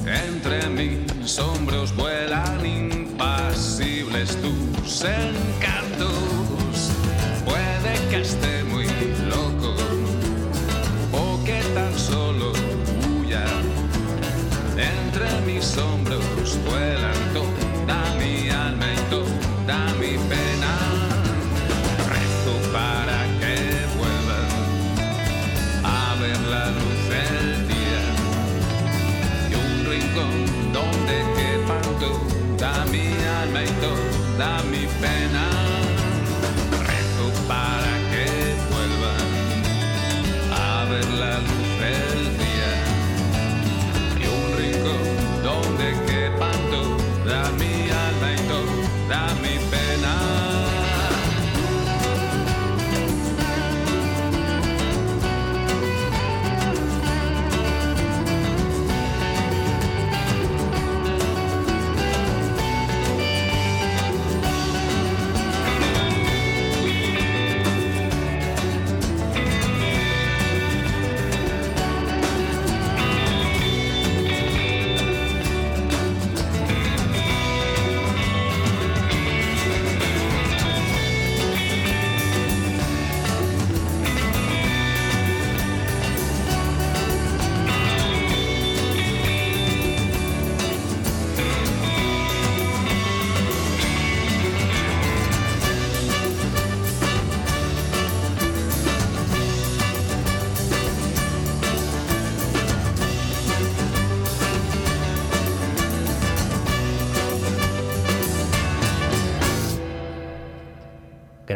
[0.06, 5.65] entre mis hombros vuelan impasibles tus encantos,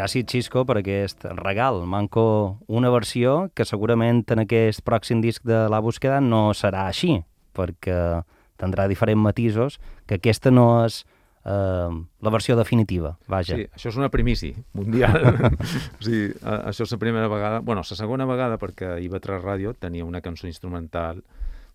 [0.10, 1.84] Gràcies, Xisco, per aquest regal.
[1.86, 7.20] Manco una versió que segurament en aquest pròxim disc de La Búsqueda no serà així,
[7.54, 8.24] perquè
[8.58, 9.78] tindrà diferents matisos,
[10.10, 11.04] que aquesta no és
[11.46, 11.92] eh,
[12.26, 13.60] la versió definitiva, vaja.
[13.60, 15.30] Sí, això és una primícia mundial.
[16.00, 17.60] o sigui, això és la primera vegada...
[17.62, 21.22] bueno, la segona vegada perquè IB3 Ràdio tenia una cançó instrumental,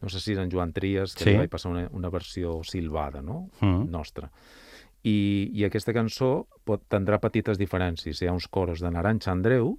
[0.02, 1.30] no sé si era en Joan Trias, que Sí.
[1.30, 3.44] li vaig passar una, una versió silvada, no?
[3.60, 3.86] Mm.
[3.94, 4.26] Nostra.
[5.04, 8.22] I, I aquesta cançó pot, tindrà petites diferències.
[8.22, 9.78] Hi ha uns coros de Naranja Andreu,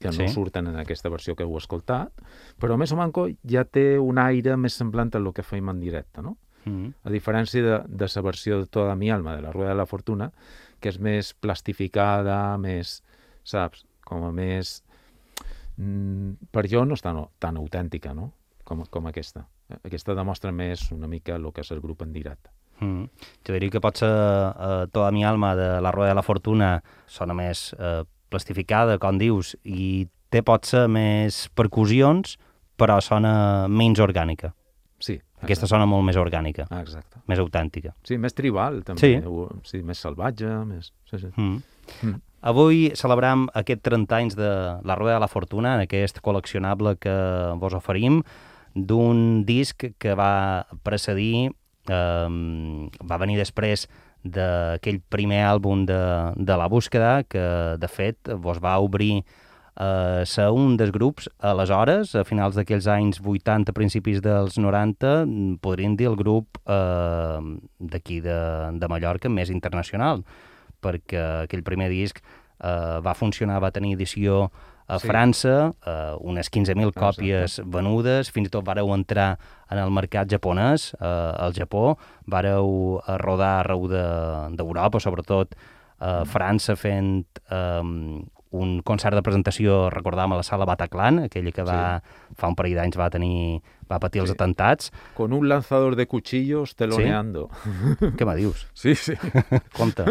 [0.00, 0.28] que no Sí.
[0.28, 2.12] surten en aquesta versió que heu escoltat,
[2.60, 5.80] però més o manco ja té un aire més semblant a el que feim en
[5.80, 6.36] directe, no?
[6.64, 6.90] Mm.
[7.04, 9.86] A diferència de, de la versió de Toda mi alma, de la Rueda de la
[9.86, 10.32] Fortuna,
[10.80, 13.02] que és més plastificada, més,
[13.44, 14.82] saps, com a més...
[15.76, 18.32] Mm, per jo no és tan, tan autèntica, no?,
[18.64, 19.46] com, com aquesta.
[19.82, 22.50] Aquesta demostra més una mica el que és el grup en directe.
[22.80, 23.04] Mm.
[23.46, 26.72] Jo diria que potser eh, Toda mi alma de La Rueda de la Fortuna
[27.06, 32.36] sona més eh, plastificada, com dius, i té potser més percussions,
[32.76, 34.52] però sona menys orgànica.
[34.98, 35.20] Sí.
[35.44, 37.20] Aquesta sona molt més orgànica, Ah, exacte.
[37.28, 37.92] més autèntica.
[38.02, 39.00] Sí, més tribal, també.
[39.00, 39.18] Sí.
[39.68, 40.90] Sí més salvatge, més...
[41.10, 41.28] Sí, sí.
[41.36, 41.58] Mm.
[42.02, 42.20] Mm.
[42.48, 44.48] Avui celebram aquest 30 anys de
[44.84, 47.12] La Rueda de la Fortuna, en aquest col·leccionable que
[47.60, 48.22] vos oferim,
[48.74, 51.52] d'un disc que va precedir,
[51.90, 52.28] eh,
[53.04, 53.88] va venir després
[54.24, 56.00] d'aquell primer àlbum de,
[56.36, 57.44] de La Búsqueda, que
[57.78, 59.24] de fet vos va obrir
[59.76, 65.58] eh, ser un dels grups, aleshores, a finals d'aquells anys 80, principis dels 90, mm,
[65.64, 67.40] podríem dir el grup eh,
[67.80, 68.38] d'aquí de,
[68.80, 70.24] de Mallorca més internacional,
[70.84, 74.48] perquè aquell primer disc eh, va funcionar, va tenir edició
[74.86, 75.08] a Sí.
[75.08, 77.00] França, eh, unes 15.000 Exacte.
[77.00, 79.38] còpies venudes, fins i tot vareu entrar
[79.70, 85.54] en el mercat japonès, eh, al Japó, vareu eh, rodar arreu de- d'Europa, sobretot
[86.00, 86.26] a Mm.
[86.28, 88.24] França fent eh,
[88.54, 92.00] un concert de presentació, recordàvem, a la sala Bataclan, aquella que va,
[92.36, 93.60] fa un parell d'anys va tenir
[93.90, 94.34] va patir els Sí.
[94.34, 94.92] atentats.
[95.14, 97.48] Con un lanzador de cuchillos teloneando.
[98.16, 98.68] Què me dius?
[98.72, 99.12] Sí, sí.
[99.76, 100.04] Compte.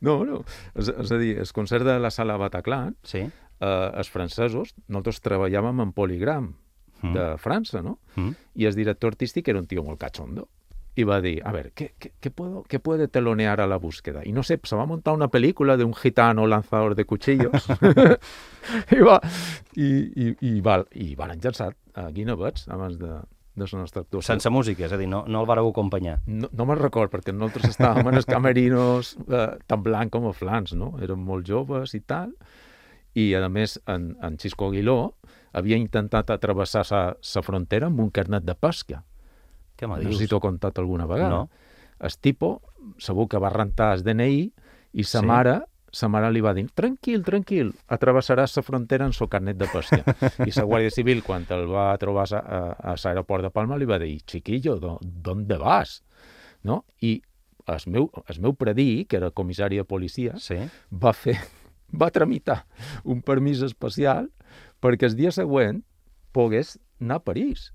[0.00, 0.42] No, no.
[0.74, 3.30] És, és a dir, el concert de la sala Bataclan, Sí.
[3.60, 6.54] Eh, els francesos, nosaltres treballàvem en Polygram
[7.00, 7.12] Mm.
[7.14, 8.00] de França, no?
[8.16, 8.30] Mm.
[8.56, 10.48] Y el director artístico era un tío muy cachondo.
[10.96, 13.76] Y va a decir, a ver, ¿qué, qué, qué puedo, ¿qué puede telonear a la
[13.76, 14.22] búsqueda?
[14.24, 17.68] Y no sé, se va a montar una película de un gitano lanzador de cuchillos.
[18.90, 19.20] I va,
[19.76, 23.12] i, i, i, va, i van enllaçar a Guinevets abans de,
[23.54, 24.26] de la nostra actuació.
[24.32, 26.18] Sense música, és a dir, no, no el vareu acompanyar.
[26.26, 30.34] No, no me'n record, perquè nosaltres estàvem en els camerinos eh, tan blanc com a
[30.34, 30.96] flans, no?
[31.00, 32.34] Érem molt joves i tal.
[33.18, 34.98] I, a més, en, en Xisco Aguiló
[35.58, 39.02] havia intentat atravessar la frontera amb un carnet de pesca.
[39.78, 40.18] Què me No dius?
[40.18, 41.30] sé si t'ho he contat alguna vegada.
[41.30, 41.48] No.
[41.98, 42.60] El tipo,
[43.02, 44.52] segur que va rentar el DNI
[44.92, 45.26] i sa Sí.
[45.26, 45.56] mare,
[45.90, 50.02] sa mare li va dir, tranquil, tranquil, atravessaràs la frontera en el carnet de pesca.
[50.46, 53.86] I la Guàrdia Civil, quan el va trobar a, a, a l'aeroport de Palma, li
[53.88, 56.02] va dir, chiquillo, ¿dó- ¿dónde vas?
[56.62, 56.84] No?
[57.00, 57.22] I
[57.68, 60.56] el meu, el meu predí, que era comissari de policia, Sí.
[60.92, 61.36] va fer,
[61.92, 62.64] va tramitar
[63.04, 64.28] un permís especial
[64.82, 65.82] perquè el dia següent
[66.32, 67.72] pogués anar a París.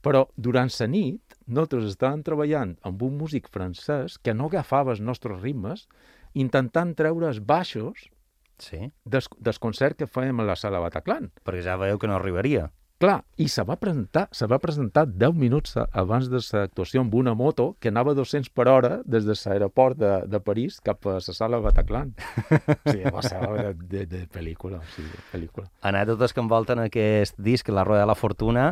[0.00, 5.02] Però durant la nit nosaltres estàvem treballant amb un músic francès que no agafava els
[5.04, 5.86] nostres ritmes,
[6.32, 8.08] intentant treure els baixos
[8.60, 11.30] Sí, del, del concert que fèiem a la sala Bataclan.
[11.44, 12.66] perquè ja veieu que no arribaria.
[13.00, 17.32] Clar, i se va presentar, se va presentar 10 minuts abans de l'actuació amb una
[17.32, 21.14] moto que anava a 200 per hora des de l'aeroport de, de París cap a
[21.16, 22.12] la sala Bataclan.
[22.90, 25.70] Sí, va ser de, de, de pel·lícula, sí, de pel·lícula.
[25.80, 28.66] Anècdotes que envolten aquest disc, La Roda de la Fortuna,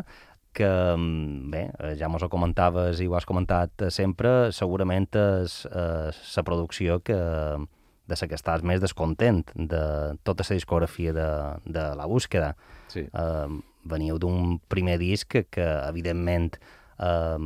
[0.53, 5.09] que, mm, bé, eh, ja mos ho comentaves i ho has comentat eh, sempre, segurament
[5.15, 9.83] és eh, la producció que, de la que estàs més descontent de
[10.21, 11.31] tota la discografia de,
[11.65, 12.53] de La Búsqueda.
[12.93, 13.09] Sí.
[13.09, 16.57] Eh, veniu d'un primer disc que, que evidentment,
[16.99, 17.39] eh,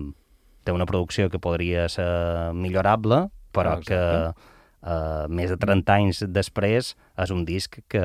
[0.65, 4.51] té una producció que podria ser millorable, però Ah, que exacte.
[4.83, 8.05] eh, més de 30 anys després és un disc que,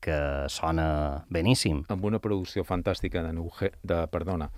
[0.00, 0.18] que
[0.48, 1.84] sona beníssim.
[1.88, 4.50] amb una producció fantàstica de, Neuge, de perdona,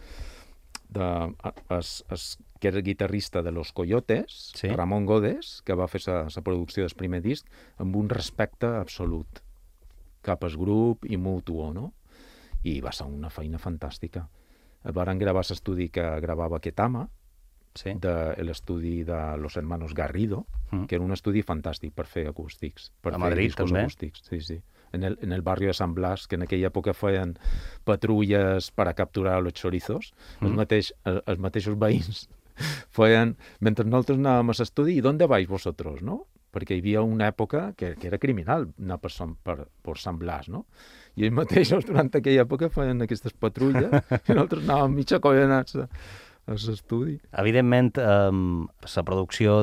[0.89, 1.35] de,
[1.79, 4.69] es, es, que era guitarrista de Los Coyotes, Sí.
[4.69, 7.47] Ramon Godes, que va fer la producció del primer disc
[7.79, 9.43] amb un respecte absolut
[10.23, 11.93] cap al grup i mutuo, no?
[12.65, 14.27] I va ser una feina fantàstica.
[14.95, 17.09] Varen gravar l'estudi que gravava Ketama,
[17.77, 17.93] Sí.
[17.93, 20.87] de l'estudi de los hermanos Garrido, Mm.
[20.87, 23.81] que era un estudi fantàstic per fer acústics, per A fer Madrid, també?
[23.83, 24.23] acústics.
[24.25, 24.63] Sí, sí.
[24.93, 27.37] En el, en el barri de San Blas, que en aquella època feien
[27.85, 30.57] patrulles per a capturar los chorizos, els, Mm.
[30.57, 32.29] mateix, els, els mateixos veïns
[32.91, 36.27] feien, mentre nosaltres anàvem a l'estudi, i d'on vais vosotros, no?
[36.53, 40.17] perquè hi havia una època que, que era criminal anar per, Sant, per, per Sant
[40.19, 40.65] Blas, no?
[41.17, 45.87] I ells mateixos durant aquella època feien aquestes patrulles i nosaltres anàvem mitja colla a,
[46.69, 47.17] l'estudi.
[47.41, 49.63] Evidentment, eh, la producció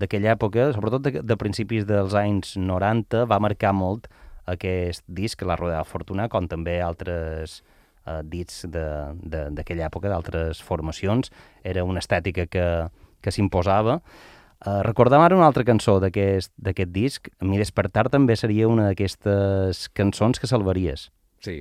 [0.00, 4.08] d'aquella època, sobretot de, de principis dels anys 90, va marcar molt
[4.48, 7.58] aquest disc, La Roda de la Fortuna, com també altres
[8.08, 8.22] eh,
[9.28, 11.28] de- d'aquella època, d'altres formacions.
[11.62, 12.64] Era una estètica que,
[13.20, 14.00] que s'imposava.
[14.58, 17.28] Uh, recordem ara una altra cançó d'aquest disc.
[17.38, 21.60] A mi Despertar també seria una d'aquestes cançons que salvaries Sí,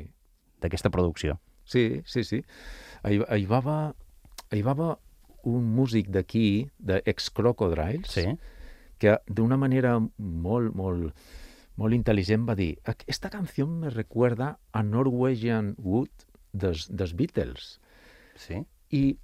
[0.64, 1.38] d'aquesta producció.
[1.68, 2.41] Sí, sí, sí.
[3.06, 3.93] Hi, hi, va,
[4.50, 4.74] hi va
[5.48, 8.26] un músic d'aquí, d'Ex-Crocodiles, Sí?
[8.98, 11.14] que d'una manera molt, molt,
[11.78, 17.80] molt intel·ligent va dir «Esta canció me recuerda a Norwegian Wood dels, dels Beatles».
[18.36, 18.64] Sí?
[18.89, 19.18] I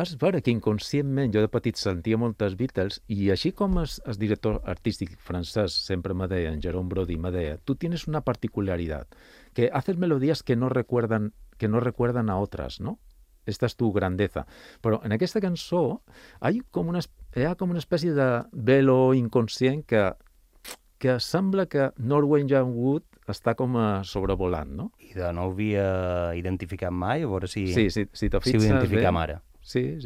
[0.00, 4.16] és vera que inconscientment jo de petit sentia moltes Beatles i així com el, el
[4.16, 9.06] director artístic francès sempre me deia, en Jerome Brody me deia, tú tienes una particularidad,
[9.52, 12.98] que haces melodías que no recuerdan, que no recuerdan a otras, ¿no?
[13.44, 14.46] Esta és tu grandeza.
[14.80, 16.02] Però en aquesta cançó
[16.46, 20.12] hi, com una, es- hi ha com una espècie de velo inconscient que,
[21.02, 24.92] que sembla que Norwegian Wood està com a sobrevolant, no?
[25.02, 28.62] I de no ho havia identificat mai, a veure si, Sí, si, si si ho
[28.62, 29.20] identificam bé.
[29.26, 29.42] ara.
[29.62, 29.98] Sí,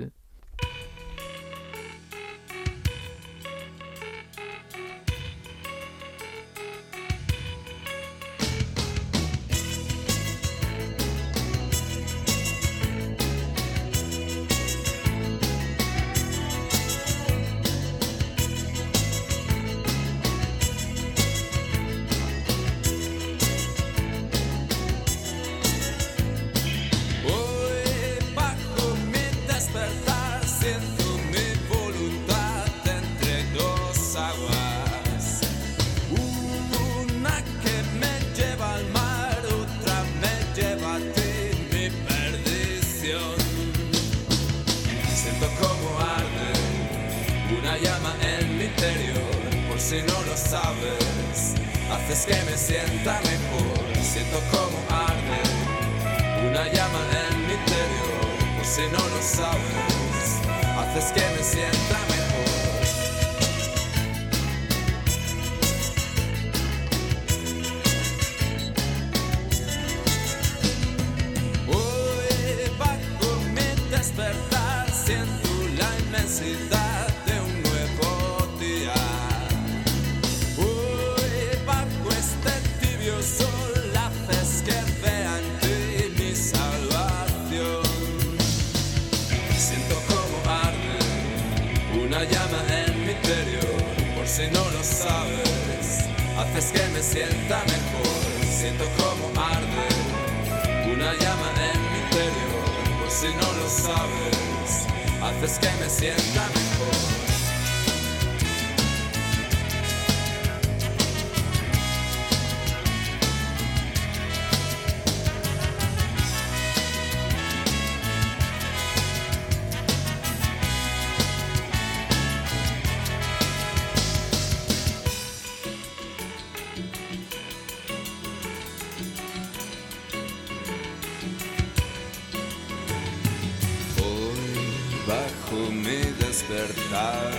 [135.07, 137.31] bajo mi despertar.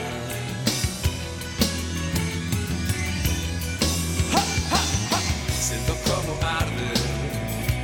[5.60, 6.92] Siento como arde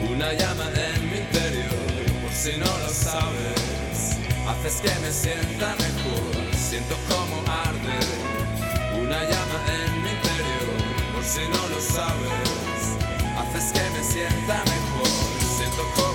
[0.10, 4.18] una llama en mi interior, por si no lo sabes,
[4.48, 6.56] haces que me sienta mejor.
[6.70, 7.36] Siento como
[7.68, 8.00] arde
[9.02, 12.82] una llama en mi interior, por si no lo sabes,
[13.42, 15.12] haces que me sienta mejor.
[15.58, 16.12] Siento como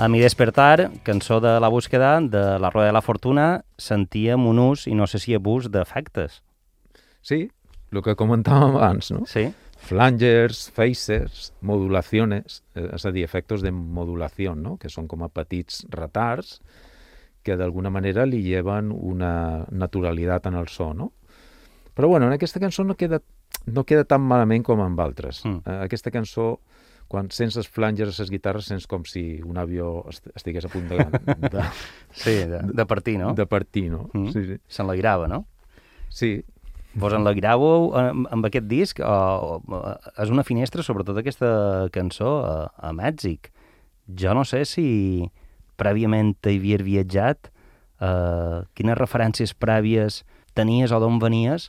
[0.00, 4.56] A mi despertar, cançó de la búsqueda de la Roda de la Fortuna, sentíem un
[4.58, 6.38] ús, i no sé si abús, d'efectes.
[7.20, 7.50] Sí,
[7.92, 9.26] el que comentàvem abans, no?
[9.28, 9.50] Sí?
[9.90, 14.78] Flangers, phasers, modulaciones, eh, és a dir, efectes de modulació, no?
[14.80, 16.62] que són com a petits retards
[17.44, 21.12] que d'alguna manera li lleven una naturalitat en el so, no?
[21.92, 23.20] Però bueno, en aquesta cançó no queda,
[23.66, 25.44] no queda tan malament com en altres.
[25.44, 25.60] Mm.
[25.60, 26.54] Eh, aquesta cançó,
[27.10, 30.70] quan sents els flanges a les guitarres, sents com si un avió est estigués a
[30.70, 31.02] punt de,
[31.54, 31.66] de,
[32.14, 33.34] Sí, de, de partir, no?
[33.34, 34.08] de partir, no?
[34.14, 34.30] Mm.
[34.34, 34.58] Sí, sí.
[34.70, 35.44] S'enlairava, no?
[36.10, 36.38] Sí,
[36.98, 38.98] Vos enlairàveu amb, amb aquest disc?
[38.98, 39.80] O, o,
[40.18, 43.52] és una finestra, sobretot aquesta cançó, a, a Mèxic.
[44.18, 44.86] Jo no sé si
[45.78, 47.52] prèviament hi havies viatjat,
[48.02, 50.24] eh, quines referències prèvies
[50.58, 51.68] tenies o d'on venies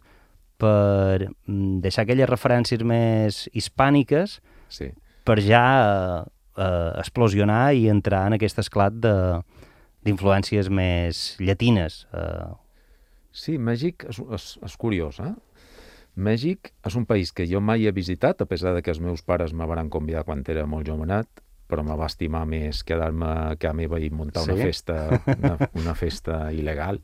[0.62, 4.39] per mm, deixar aquelles referències més hispàniques
[4.74, 4.89] sí.
[5.26, 6.24] Per ja eh,
[6.57, 9.15] eh, explosionar i entrar en aquest esclat de
[10.01, 12.07] d'influències més llatines.
[12.13, 12.51] Eh,
[13.32, 15.30] Sí, Mèxic és, és, és curiós, eh?
[16.19, 19.22] Mèxic és un país que jo mai he visitat, a pesar de que els meus
[19.24, 21.30] pares me van convidar quan era molt jovenat,
[21.72, 24.65] però me va estimar més quedar-me a casa meva i muntar una Sí?
[24.67, 26.99] festa, una, una festa il·legal.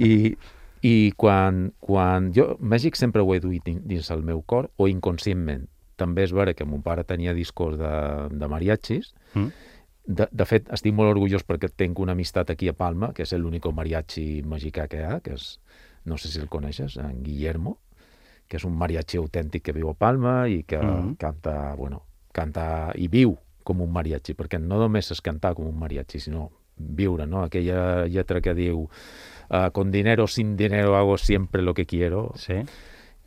[0.00, 0.32] I,
[0.80, 4.88] i quan, quan jo, Mèxic sempre ho he duit din- dins el meu cor, o
[4.88, 5.68] inconscientment.
[5.98, 7.90] També és vera que mon pare tenia discos de,
[8.30, 9.48] de mariachis, mm?
[10.08, 13.32] de, de fet, estic molt orgullós perquè tinc una amistat aquí a Palma, que és
[13.36, 15.58] l'únic mariachi mexicà que hi ha, que és,
[16.08, 17.76] no sé si el coneixes, en Guillermo,
[18.48, 21.16] que és un mariachi autèntic que viu a Palma i que Mhm.
[21.20, 25.76] canta, bueno, canta i viu com un mariachi, perquè no només és cantar com un
[25.78, 27.42] mariachi, sinó viure, no?
[27.42, 28.86] Aquella lletra que diu
[29.50, 32.32] uh, con dinero, sin dinero hago siempre lo que quiero.
[32.36, 32.54] Sí?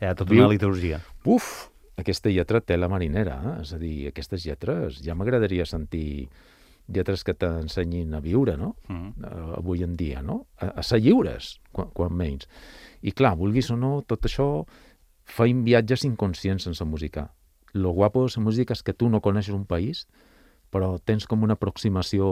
[0.00, 1.00] Hi ha tota Viu- una liturgia.
[1.24, 1.68] Uf,
[2.00, 3.54] aquesta lletra té la marinera, eh?
[3.62, 6.28] és a dir, aquestes lletres, ja m'agradaria sentir
[6.92, 8.74] lletres que t'ensenyin a viure, no?
[8.88, 9.12] Mm.
[9.22, 10.46] uh, avui en dia, no?
[10.58, 12.48] A, a ser lliures, quan, quan menys.
[13.02, 14.48] I clar, vulguis o no, tot això
[15.28, 17.30] feim viatges inconscients sense música.
[17.72, 20.06] Lo guapo de la música és que tu no coneixes un país,
[20.72, 22.26] però tens com una aproximació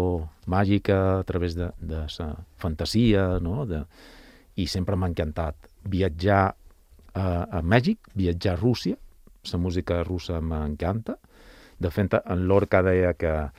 [0.49, 3.67] màgica a través de, de sa fantasia, no?
[3.69, 3.85] De...
[4.57, 6.43] I sempre m'ha encantat viatjar
[7.15, 8.97] a, a Mèxic, viatjar a Rússia,
[9.53, 11.19] la música russa m'encanta.
[11.79, 13.51] De fet, en Lorca deia que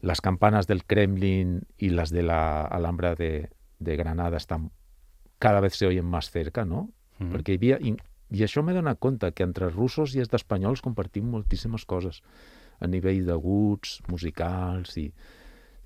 [0.00, 4.70] las campanas del Kremlin y las de la Alhambra de, de Granada están
[5.38, 6.90] cada vez se oyen más cerca, no?
[7.18, 7.32] Mm.
[7.32, 7.78] Perquè hi havia...
[7.80, 7.96] I,
[8.30, 12.22] i això m'he donat compte, que entre russos i els espanyols compartim moltíssimes coses
[12.80, 15.10] a nivell de guts, musicals i...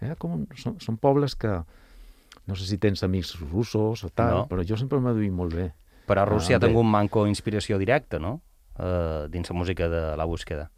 [0.01, 1.59] Eh, com, són, són pobles que...
[2.49, 4.47] No sé si tens amics russos o tal, No.
[4.49, 5.67] però jo sempre m'he duit molt bé.
[6.09, 8.41] Però Rússia Ah, ha tingut manco inspiració directa, no?
[8.79, 10.71] Uh, dins la música de la búsqueda.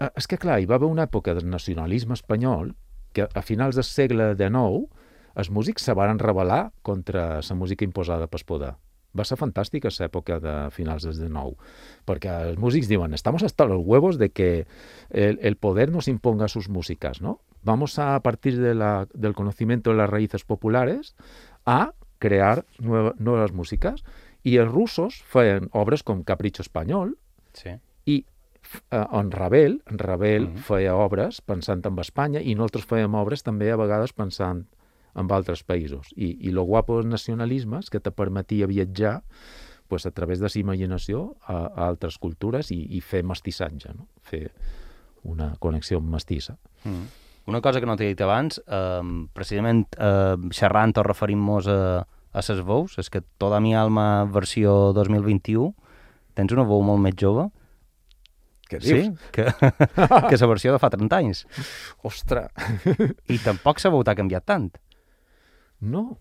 [0.00, 2.74] Eh, És que, clar, hi va haver una època del nacionalisme espanyol
[3.14, 4.88] que a finals del segle XIX
[5.34, 8.72] els músics se van rebel·lar contra la música imposada pel poder.
[9.14, 11.54] Va ser fantàstica aquesta època de finals del XIX,
[12.06, 14.66] perquè els músics diuen estamos hasta los huevos de que
[15.10, 17.40] el, el poder nos imponga sus músicas, ¿no?
[17.62, 21.14] Vamos a, a partir de la, del conocimiento de las raíces populares
[21.64, 24.02] a crear nueva, nuevas músicas.
[24.44, 27.14] I els russos feien obres com Capricho Espanyol,
[27.54, 27.70] Sí.
[28.06, 28.24] i
[28.90, 30.56] eh, en Ravel, en Ravel Mhm.
[30.66, 34.66] feia obres pensant en Espanya i nosaltres fèiem obres també a vegades pensant
[35.14, 36.08] en altres països.
[36.16, 39.22] I, i lo guapo dels nacionalismes que te permetia viatjar
[39.88, 44.08] pues, a través de la imaginació a, a altres cultures i, i fer mestissatge, no?
[44.22, 44.50] fer
[45.22, 46.56] una connexió mestissa.
[46.84, 47.04] Mm.
[47.46, 49.02] Una cosa que no t'he dit abans, eh,
[49.32, 54.92] precisament eh, xerrant o referint-nos a, a ses veus, és que Toda mi alma versió
[54.96, 55.74] 2021
[56.34, 57.50] tens una veu molt més jove,
[58.64, 59.00] Què sí,
[59.34, 59.44] que,
[60.30, 61.42] que la versió de fa 30 anys.
[62.02, 62.48] Ostres!
[63.28, 64.70] I tampoc la veu t'ha canviat tant.
[65.84, 66.16] No,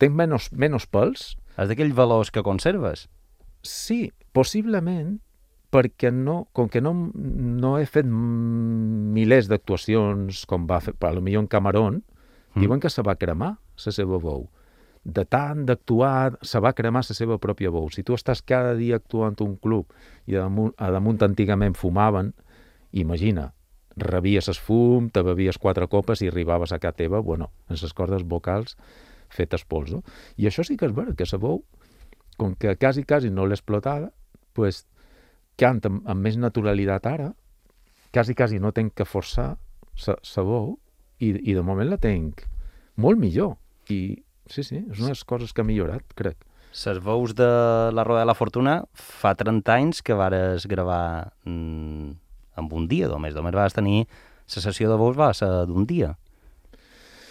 [0.00, 3.04] tenc menys, menys pèls, És d'aquells valors que conserves.
[3.60, 5.18] Sí, possiblement
[5.72, 11.44] perquè no, com que no, no he fet milers d'actuacions com va fer, per millor
[11.44, 12.00] en Cameron,
[12.52, 12.58] Mm.
[12.58, 12.64] mm.
[12.64, 13.54] diuen que se va cremar
[13.86, 14.48] la seva veu.
[15.02, 17.88] De tant d'actuar, se va cremar la seva pròpia veu.
[17.90, 19.90] Si tu estàs cada dia actuant un club
[20.30, 22.30] i a damunt, a damunt antigament fumaven,
[22.92, 23.50] imagina,
[23.96, 27.92] rebies el fum, te bevies quatre copes i arribaves a casa teva, bueno, en les
[27.92, 28.76] cordes vocals
[29.32, 30.02] fetes pols, no?
[30.36, 31.62] I això sí que és vera, que la veu,
[32.38, 34.12] com que quasi, quasi no l'he explotada,
[34.52, 34.86] pues,
[35.56, 37.32] canta amb, amb més naturalitat ara,
[38.12, 39.56] quasi, quasi no tenc que forçar
[39.96, 40.76] sa veu,
[41.18, 42.44] i, i de moment la tenc
[42.96, 43.56] molt millor.
[43.88, 46.38] I sí, sí, és una de les coses que ha millorat, crec.
[46.72, 47.48] Les veus de
[47.92, 52.10] la Roda de la Fortuna fa 30 anys que vares gravar mm,
[52.56, 53.34] en un dia, només.
[53.36, 54.06] Només vas tenir...
[54.52, 56.10] La sessió de veus va ser d'un dia.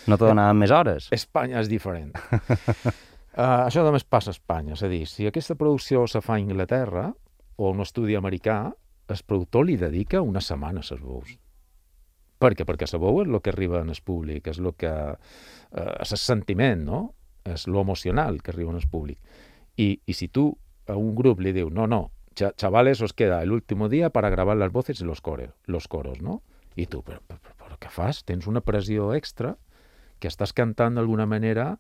[0.09, 1.09] No te donaven més hores.
[1.13, 2.15] Espanya és diferent.
[2.15, 2.93] uh,
[3.67, 4.73] això només passa a Espanya.
[4.73, 7.11] És a dir, si aquesta producció se fa a Anglaterra
[7.57, 8.71] o a un estudi americà,
[9.11, 11.35] el productor li dedica una setmana a les veus.
[12.41, 12.65] Per què?
[12.65, 14.91] Perquè la veu és el que arriba en el públic, és el que...
[15.71, 17.01] Eh, és el sentiment, no?
[17.45, 19.19] És lo emocional que arriba en el públic.
[19.77, 20.49] I, I si tu
[20.89, 24.29] a un grup li dius, no, no, cha- chavales, os queda el último día para
[24.29, 26.41] grabar las voces y los coros, los coros ¿no?
[26.75, 28.21] I tu, però, però, què fas?
[28.23, 29.57] Tens una pressió extra
[30.21, 31.73] que estàs cantant d'alguna manera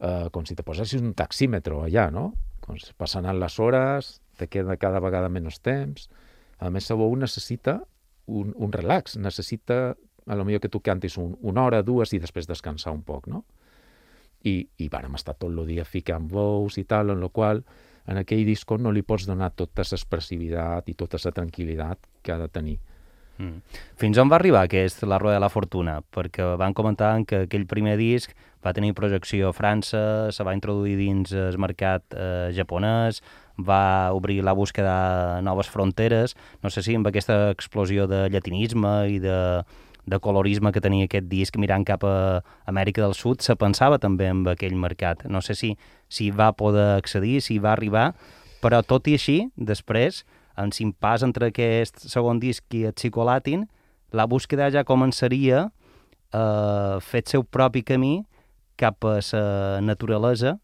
[0.00, 2.32] eh, com si te posessis un taxímetro allà, no?
[2.64, 6.08] Com si passen les hores, te queda cada vegada menys temps.
[6.58, 7.82] A més, la veu necessita
[8.28, 9.96] un, un relax, necessita
[10.28, 13.26] a lo millor que tu cantis un, una hora, dues i després descansar un poc,
[13.32, 13.44] no?
[14.44, 17.64] I, i vàrem estar tot el dia ficant veus i tal, en lo qual
[18.08, 22.38] en aquell disco no li pots donar tota l'expressivitat i tota la tranquil·litat que ha
[22.40, 22.78] de tenir.
[23.38, 23.62] Mm.
[23.98, 25.98] Fins on va arribar aquest La Roda de la Fortuna?
[26.14, 30.00] Perquè van comentar que aquell primer disc va tenir projecció a França,
[30.34, 33.22] se va introduir dins el mercat eh, japonès,
[33.58, 36.36] va obrir la búsqueda de noves fronteres.
[36.62, 39.38] No sé si amb aquesta explosió de llatinisme i de,
[40.06, 42.40] de colorisme que tenia aquest disc mirant cap a
[42.70, 45.26] Amèrica del Sud, se pensava també en aquell mercat.
[45.26, 45.74] No sé si,
[46.08, 48.12] si va poder accedir, si va arribar,
[48.62, 50.24] però tot i així, després,
[50.58, 53.66] en s'impàs entre aquest segon disc i el Psicolatin,
[54.10, 55.68] la búsqueda ja començaria
[56.32, 58.22] eh, fet seu propi camí
[58.78, 60.56] cap a la naturalesa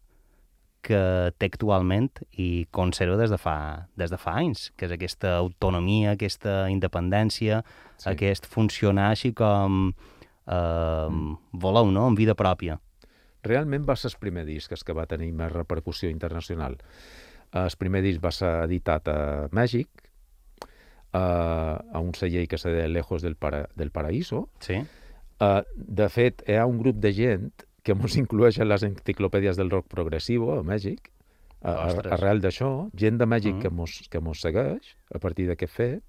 [0.85, 1.01] que
[1.41, 3.57] té actualment i conserva des de fa,
[3.97, 7.63] des de fa anys, que és aquesta autonomia, aquesta independència,
[7.95, 8.09] Sí.
[8.11, 9.93] aquest funcionar així com
[10.47, 11.37] eh, mm.
[11.53, 12.79] voleu, no?, amb vida pròpia.
[13.45, 16.75] Realment va ser el primer disc que va tenir més repercussió internacional.
[17.55, 19.19] El primer disc va ser editat a
[19.55, 19.87] Mèxic,
[21.13, 24.49] eh, a un celler que se deia Lejos del, para, del Paraíso.
[24.59, 24.81] Sí?
[25.39, 29.59] Eh, de fet, hi ha un grup de gent que mos inclueix en les enciclopèdies
[29.59, 31.11] del rock progressivo a Mèxic,
[31.61, 33.61] a, a, arrel d'això, gent de Mèxic Mm.
[33.61, 36.03] que, mos, que mos segueix a partir d'aquest fet,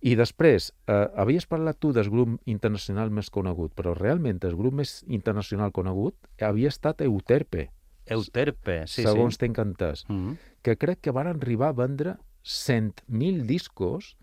[0.00, 4.72] i després, eh, havies parlat tu del grup internacional més conegut, però realment el grup
[4.72, 7.68] més internacional conegut havia estat Euterpe,
[8.06, 9.44] Euterpe, sí, segons sí.
[9.44, 14.16] tenc entès, Mm que crec que van arribar a vendre 100.000 discos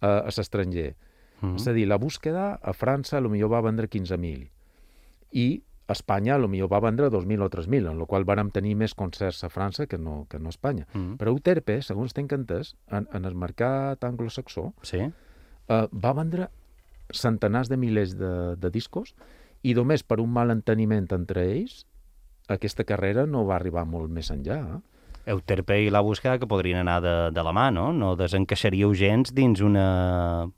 [0.00, 0.94] eh, a l'estranger.
[1.40, 1.56] -hmm.
[1.56, 4.48] És a dir, la búsqueda a França millor va vendre 15.000
[5.32, 8.74] i Espanya a lo millor va vendre 2.000 o 3.000, en la qual vàrem tenir
[8.80, 10.86] més concerts a França que no, que no a Espanya.
[10.94, 11.16] Mm.
[11.20, 15.02] Però Euterpe, segons tenc entès, en, en el mercat anglosaxó, Sí?
[15.04, 16.48] eh, va vendre
[17.12, 19.14] centenars de milers de, de discos
[19.62, 21.84] i només per un mal enteniment entre ells
[22.48, 24.58] aquesta carrera no va arribar molt més enllà.
[24.76, 24.80] Eh?
[25.32, 27.90] Euterpe i la búsqueda que podrien anar de, de la mà, no?
[27.96, 30.48] No desencaixaríeu gens dins una...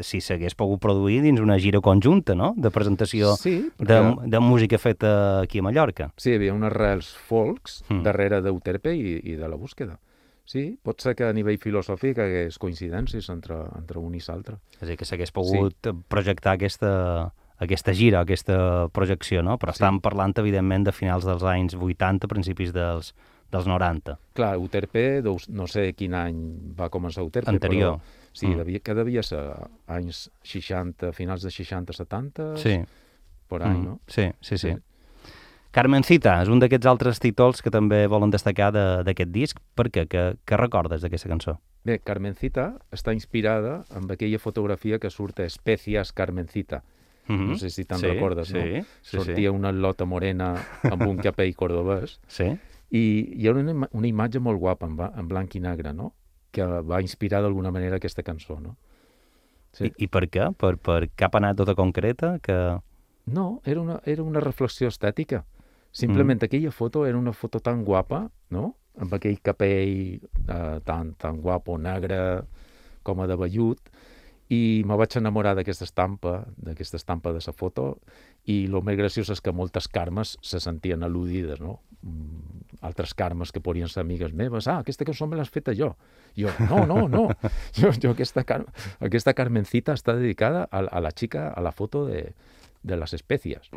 [0.00, 2.54] si s'hagués pogut produir dins una gira conjunta, no?
[2.56, 6.12] De presentació Sí, de, perquè de música feta aquí a Mallorca.
[6.16, 8.02] sí, hi havia unes rels folks Mm.
[8.02, 9.98] darrere d'Euterpe i, i de la búsqueda.
[10.46, 14.58] Sí, pot ser que a nivell filosòfic hagués coincidències entre, entre un i l'altre.
[14.76, 15.74] És a dir, que s'hagués pogut
[16.08, 19.56] projectar aquesta, aquesta gira, aquesta projecció, no?
[19.58, 19.78] Però Sí.
[19.80, 23.14] estàvem parlant, evidentment, de finals dels anys 80, principis dels,
[23.50, 24.18] dels 90.
[24.34, 26.36] Clar, Euterpe, doncs, no sé quin any
[26.78, 27.96] va començar Euterpe, Anterior.
[27.96, 28.00] però
[28.34, 28.56] sí, Mm.
[28.58, 29.40] devia, que devia ser
[29.86, 32.80] anys 60, finals de 60-70, Sí.
[33.48, 34.00] per any, Mm, no?
[34.06, 34.72] Sí, sí, sí.
[34.72, 34.76] Sí.
[35.74, 39.58] Carmencita és un d'aquests altres títols que també volen destacar de- d'aquest disc.
[39.74, 40.06] Per què?
[40.06, 41.58] Que, que recordes d'aquesta cançó?
[41.84, 46.82] Bé, Carmencita està inspirada amb aquella fotografia que surt a Especias Carmencita.
[47.26, 48.84] Mm No sé si te'n sí, recordes, sí, no?
[49.02, 50.54] Sí, Sortia una lota morena
[50.84, 52.44] amb un capell cordobès Sí.
[52.90, 56.12] i hi ha una, una imatge molt guapa en, en blanc i negre, no?
[56.54, 58.76] Que va inspirar d'alguna manera aquesta cançó, no?
[59.74, 59.88] sí.
[59.88, 60.48] I, I per què?
[60.58, 62.36] Per, per cap anècdota concreta?
[62.42, 62.58] Que...
[63.26, 65.44] No, era una, era una reflexió estètica.
[65.94, 66.48] Simplement mm.
[66.48, 68.24] aquella foto era una foto tan guapa,
[68.54, 68.74] no?
[69.00, 72.18] Amb aquell capell eh, tan, tan guapo, negre,
[73.06, 73.90] com a de vellut,
[74.54, 77.94] i me vaig enamorar d'aquesta estampa, d'aquesta estampa de la foto,
[78.46, 81.80] i el més graciós és que moltes carmes se sentien al·ludides, no?
[82.04, 85.94] Mm, altres carmes que podrien ser amigues meves, ah, aquesta cançó me l'has feta jo.
[86.36, 87.28] Jo, no, no, no,
[87.78, 88.64] jo, jo aquesta, car
[89.00, 92.26] aquesta Carmencita està dedicada a, a la xica, a la foto de,
[92.82, 93.72] de les espècies.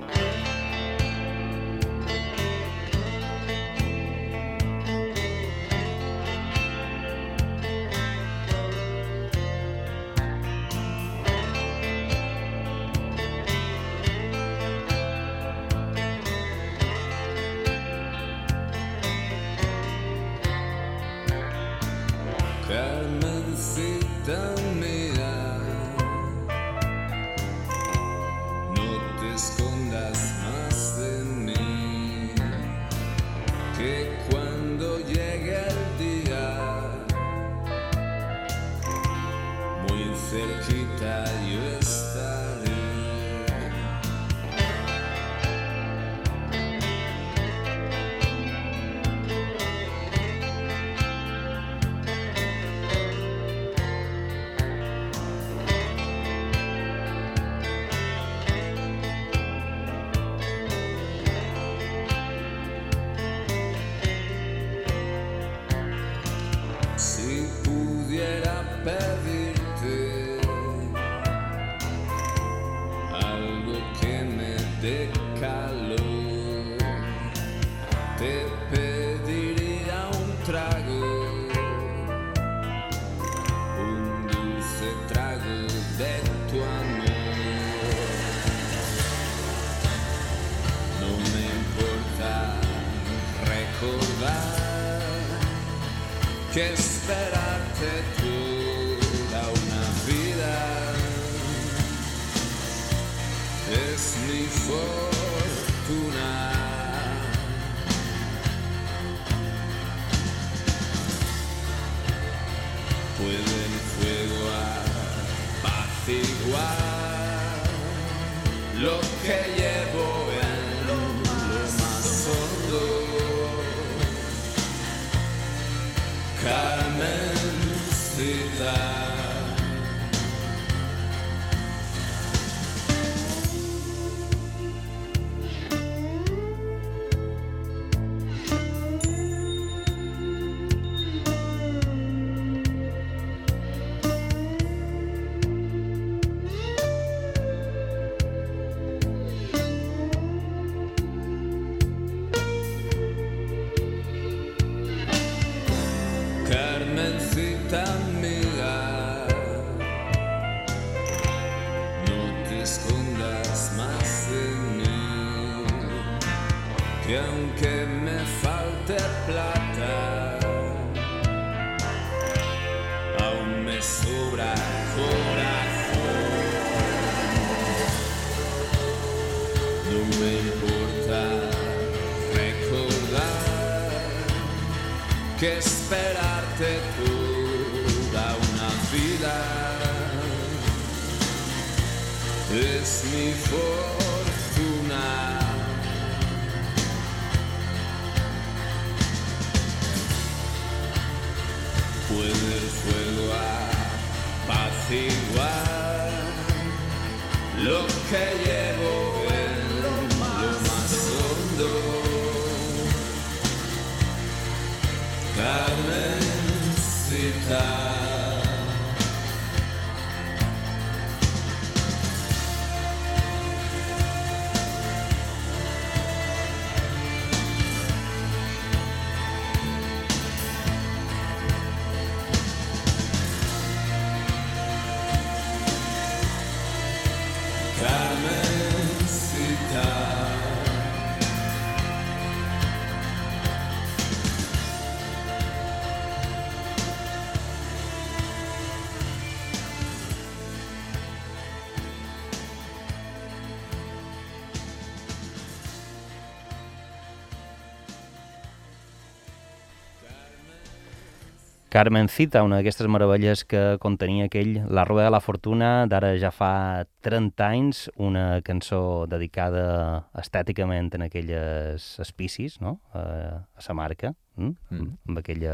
[261.77, 266.87] Carmencita, una d'aquestes meravelles que contenia aquell La Rueda de la Fortuna, d'ara ja fa
[267.05, 274.55] 30 anys, una cançó dedicada estèticament en aquelles espicis, no?, a, a sa marca, mm?
[274.73, 274.89] Mm.
[275.05, 275.53] amb aquella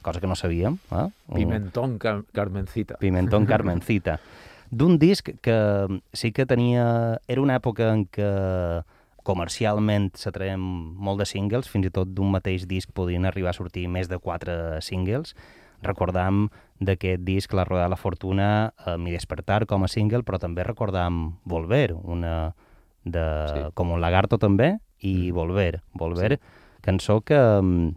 [0.00, 0.78] cosa que no sabíem.
[0.88, 1.06] Eh?
[1.34, 2.96] Pimentón Car- Carmencita.
[2.96, 4.22] Pimentón Carmencita.
[4.70, 5.58] D'un disc que
[6.14, 7.20] sí que tenia...
[7.28, 8.32] Era una època en què
[9.28, 10.62] comercialment se traiem
[10.96, 14.18] molt de singles, fins i tot d'un mateix disc podien arribar a sortir més de
[14.18, 15.34] quatre singles.
[15.84, 16.48] Recordam
[16.82, 18.48] d'aquest disc La Rueda de la Fortuna,
[18.86, 22.54] eh, Mi Despertar com a single, però també recordam Volver, una
[23.04, 23.60] de, Sí.
[23.74, 25.34] com un lagarto també, i Mm.
[25.34, 25.82] Volver.
[25.94, 26.80] Volver, sí.
[26.82, 27.94] cançó que, mm,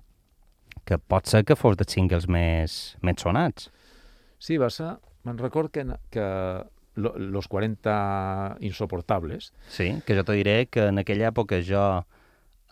[0.85, 3.71] que pot ser que fos dels singles més, més sonats.
[4.39, 4.97] Sí, va ser...
[5.23, 6.63] Me'n record que, que
[7.01, 12.05] lo, los 40 insoportables, Sí, que jo te diré que en aquella època jo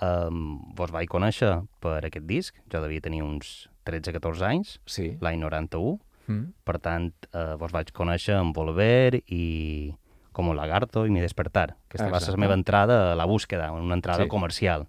[0.02, 2.56] um, vos vaig conèixer per aquest disc.
[2.72, 5.16] Jo devia tenir uns 13-14 anys, sí.
[5.22, 5.98] l'any 91.
[6.30, 6.52] Mm.
[6.64, 9.96] Per tant, eh, vos vaig conèixer amb Volver i
[10.32, 11.74] Com un lagarto i Mi despertar.
[11.90, 12.38] Aquesta va ser Exacte.
[12.38, 14.30] la meva entrada a la búsqueda, una entrada Sí.
[14.30, 14.86] comercial.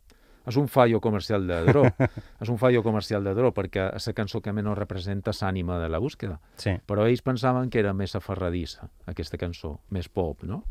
[0.46, 1.82] És un fallo comercial de Dro.
[2.40, 5.88] és un fallo comercial de Dro, perquè és la cançó que menys representa l'ànima de
[5.88, 6.40] la búsqueda.
[6.56, 6.76] Sí.
[6.86, 10.64] Però ells pensaven que era més aferradissa, aquesta cançó, més pop, no?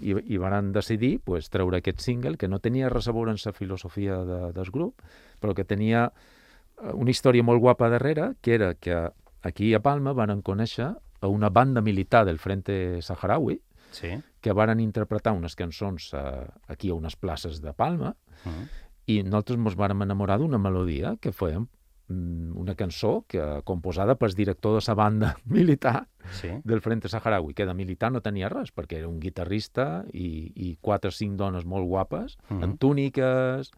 [0.00, 3.38] I, i van decidir pues, treure aquest single, que no tenia res a veure amb
[3.44, 5.02] la filosofia de, del grup,
[5.38, 8.96] però que tenia eh, una història molt guapa darrere, que era que
[9.42, 10.88] aquí a Palma van conèixer
[11.22, 13.60] a una banda militar del Frente Saharaui,
[13.92, 14.08] Sí.
[14.40, 18.68] que varen interpretar unes cançons eh, aquí a unes places de Palma, Uh -huh.
[19.06, 21.66] I nosaltres ens vàrem enamorar d'una melodia que fèiem
[22.08, 26.06] mm, una cançó que composada pel director de la banda militar
[26.40, 26.48] Sí.
[26.64, 30.76] del Frente Saharaui, que de militar no tenia res, perquè era un guitarrista i, i
[30.80, 32.62] quatre o cinc dones molt guapes, Mhm.
[32.62, 33.72] amb túniques,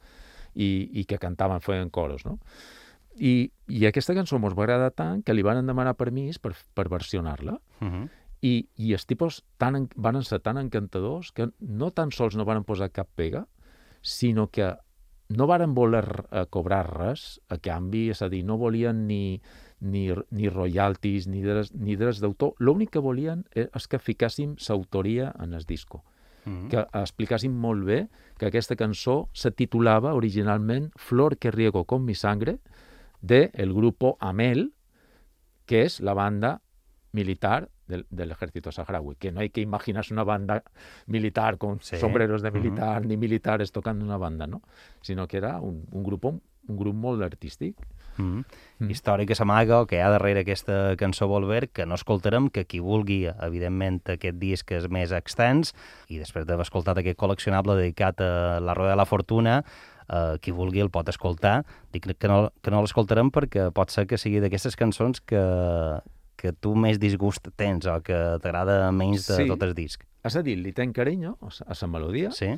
[0.54, 2.38] i, i que cantaven, feien coros, no?
[3.16, 6.88] I, I aquesta cançó mos va agradar tant que li van demanar permís per, per
[6.90, 8.08] versionar-la, Uh -huh.
[8.42, 12.44] i, i els tipus tan, en- van ser tan encantadors que no tan sols no
[12.44, 13.46] van posar cap pega,
[14.02, 14.76] sinó que
[15.28, 19.40] no varen voler eh, cobrar res a canvi, és a dir, no volien ni,
[19.80, 22.54] ni, ni royalties, ni drets, ni drets d'autor.
[22.58, 26.04] L'únic que volien e- és que ficàssim l'autoria en el disco,
[26.46, 26.68] Uh -huh.
[26.68, 32.14] que explicàssim molt bé que aquesta cançó se titulava originalment Flor que riego con mi
[32.14, 32.58] sangre
[33.22, 34.74] de el grupo Amel,
[35.64, 36.60] que es la banda
[37.12, 40.62] militar del, del ejército saharaui, que no hay que imaginarse una banda
[41.06, 41.96] militar con Sí.
[41.96, 44.62] sombreros de militar, ni militares tocando una banda, no?
[45.02, 47.76] Sino que era un, un grupo un grup molt artístic.
[48.16, 48.44] Mm.
[48.78, 48.90] Mm.
[48.90, 52.64] Història que s'amaga o que hi ha darrere aquesta cançó Volver, que no escoltarem, que
[52.64, 55.74] qui vulgui, evidentment, aquest disc és més extens,
[56.08, 59.58] i després d'haver escoltat aquest col·leccionable dedicat a la Roda de la Fortuna,
[60.08, 61.64] eh, qui vulgui el pot escoltar.
[61.92, 65.42] Dic que no, que no l'escoltarem perquè pot ser que sigui d'aquestes cançons que,
[66.44, 69.46] que tu més disgust tens o que t'agrada menys de Sí.
[69.48, 70.04] tot el disc.
[70.24, 72.52] És a dir, li ten carinyo a la melodia Sí?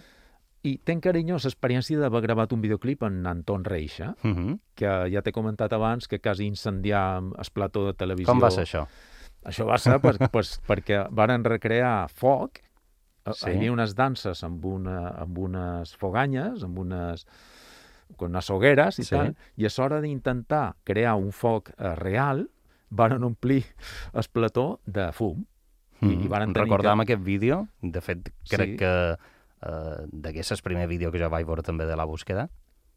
[0.66, 4.58] i ten carinyo a l'experiència d'haver gravat un videoclip en Anton Reixa, Uh -huh.
[4.74, 8.26] que ja t'he comentat abans que quasi incendiar el plató de televisió.
[8.32, 8.86] Com va ser això?
[9.44, 12.58] Això va ser per, per, perquè varen recrear foc,
[13.26, 13.32] Sí.
[13.34, 13.50] sí.
[13.50, 17.26] hi havia unes danses amb, una, amb unes foganyes, amb unes
[18.16, 19.10] con unes hogueres i Sí.
[19.16, 22.48] tal, i a l'hora d'intentar crear un foc eh, real,
[22.90, 23.64] varen omplir
[24.12, 25.44] el plató de fum.
[26.02, 27.12] I, i varen tenir Recordam que...
[27.12, 28.76] aquest vídeo, de fet, crec Sí.
[28.76, 32.50] que uh, d'aquest és el primer vídeo que jo vaig veure també de la búsqueda.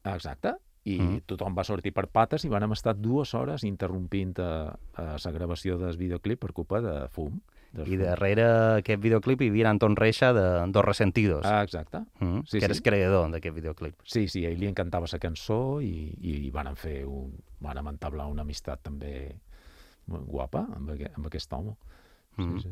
[0.03, 0.55] Exacte.
[0.85, 1.07] I Mm.
[1.13, 1.21] mm.
[1.27, 5.77] tothom va sortir per pates i vàrem estar dues hores interrompint a, a la gravació
[5.77, 7.39] del videoclip per culpa de fum.
[7.71, 8.03] del I fum.
[8.05, 8.45] darrere
[8.79, 11.99] aquest videoclip hi havia Anton Reixa de Dos Resentidos, Ah, exacte.
[12.19, 12.83] mm, sí, que eres sí.
[12.83, 13.95] creador d'aquest videoclip.
[14.03, 17.31] Sí, sí, a ell li encantava la cançó i, i, varen fer un...
[17.59, 19.35] vàrem entablar una amistat també
[20.28, 21.76] guapa amb, aqu amb aquest home.
[22.36, 22.60] Sí, Mm.
[22.62, 22.70] sí.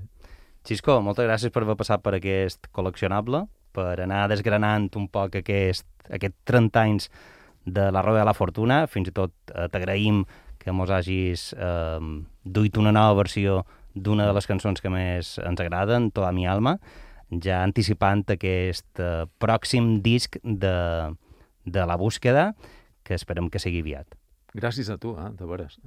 [0.68, 5.86] Xisco, moltes gràcies per haver passat per aquest col·leccionable, per anar desgranant un poc aquest,
[6.10, 7.10] aquest 30 anys
[7.66, 8.88] de la Roda de la Fortuna.
[8.88, 10.26] Fins i tot eh, t'agraïm
[10.60, 12.00] que mos hagis eh,
[12.44, 13.66] duit una nova versió
[13.96, 16.78] d'una de les cançons que més ens agraden, Toda mi alma,
[17.32, 21.16] ja anticipant aquest eh, pròxim disc de,
[21.66, 22.54] de la búsqueda,
[23.04, 24.16] que esperem que sigui aviat.
[24.54, 25.80] Gràcies a tu, eh, de veres,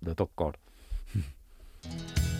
[0.00, 0.56] de tot cor.
[1.14, 2.33] Hmm.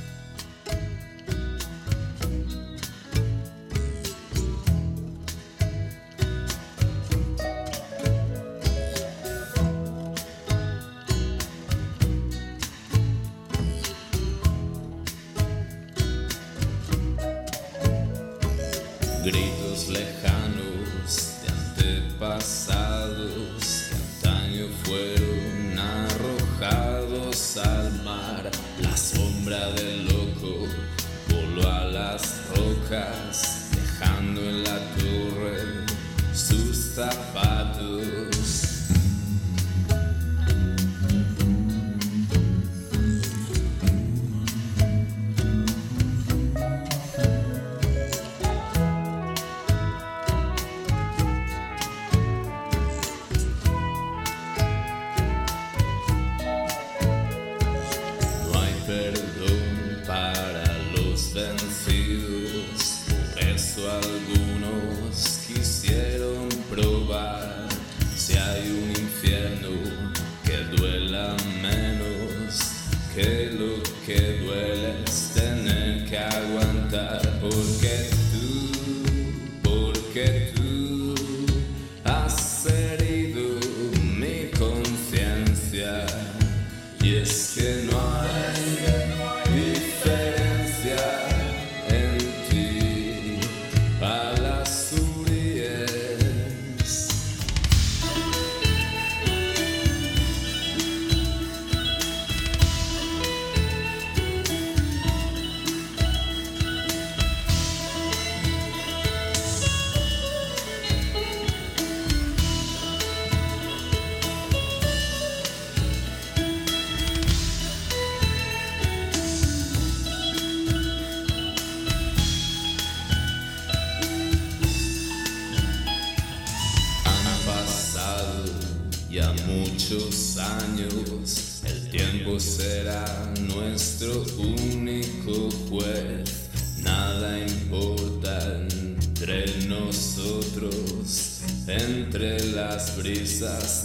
[129.95, 133.05] Años, el tiempo será
[133.41, 136.49] nuestro único juez.
[136.83, 143.84] Nada importa entre nosotros, entre las brisas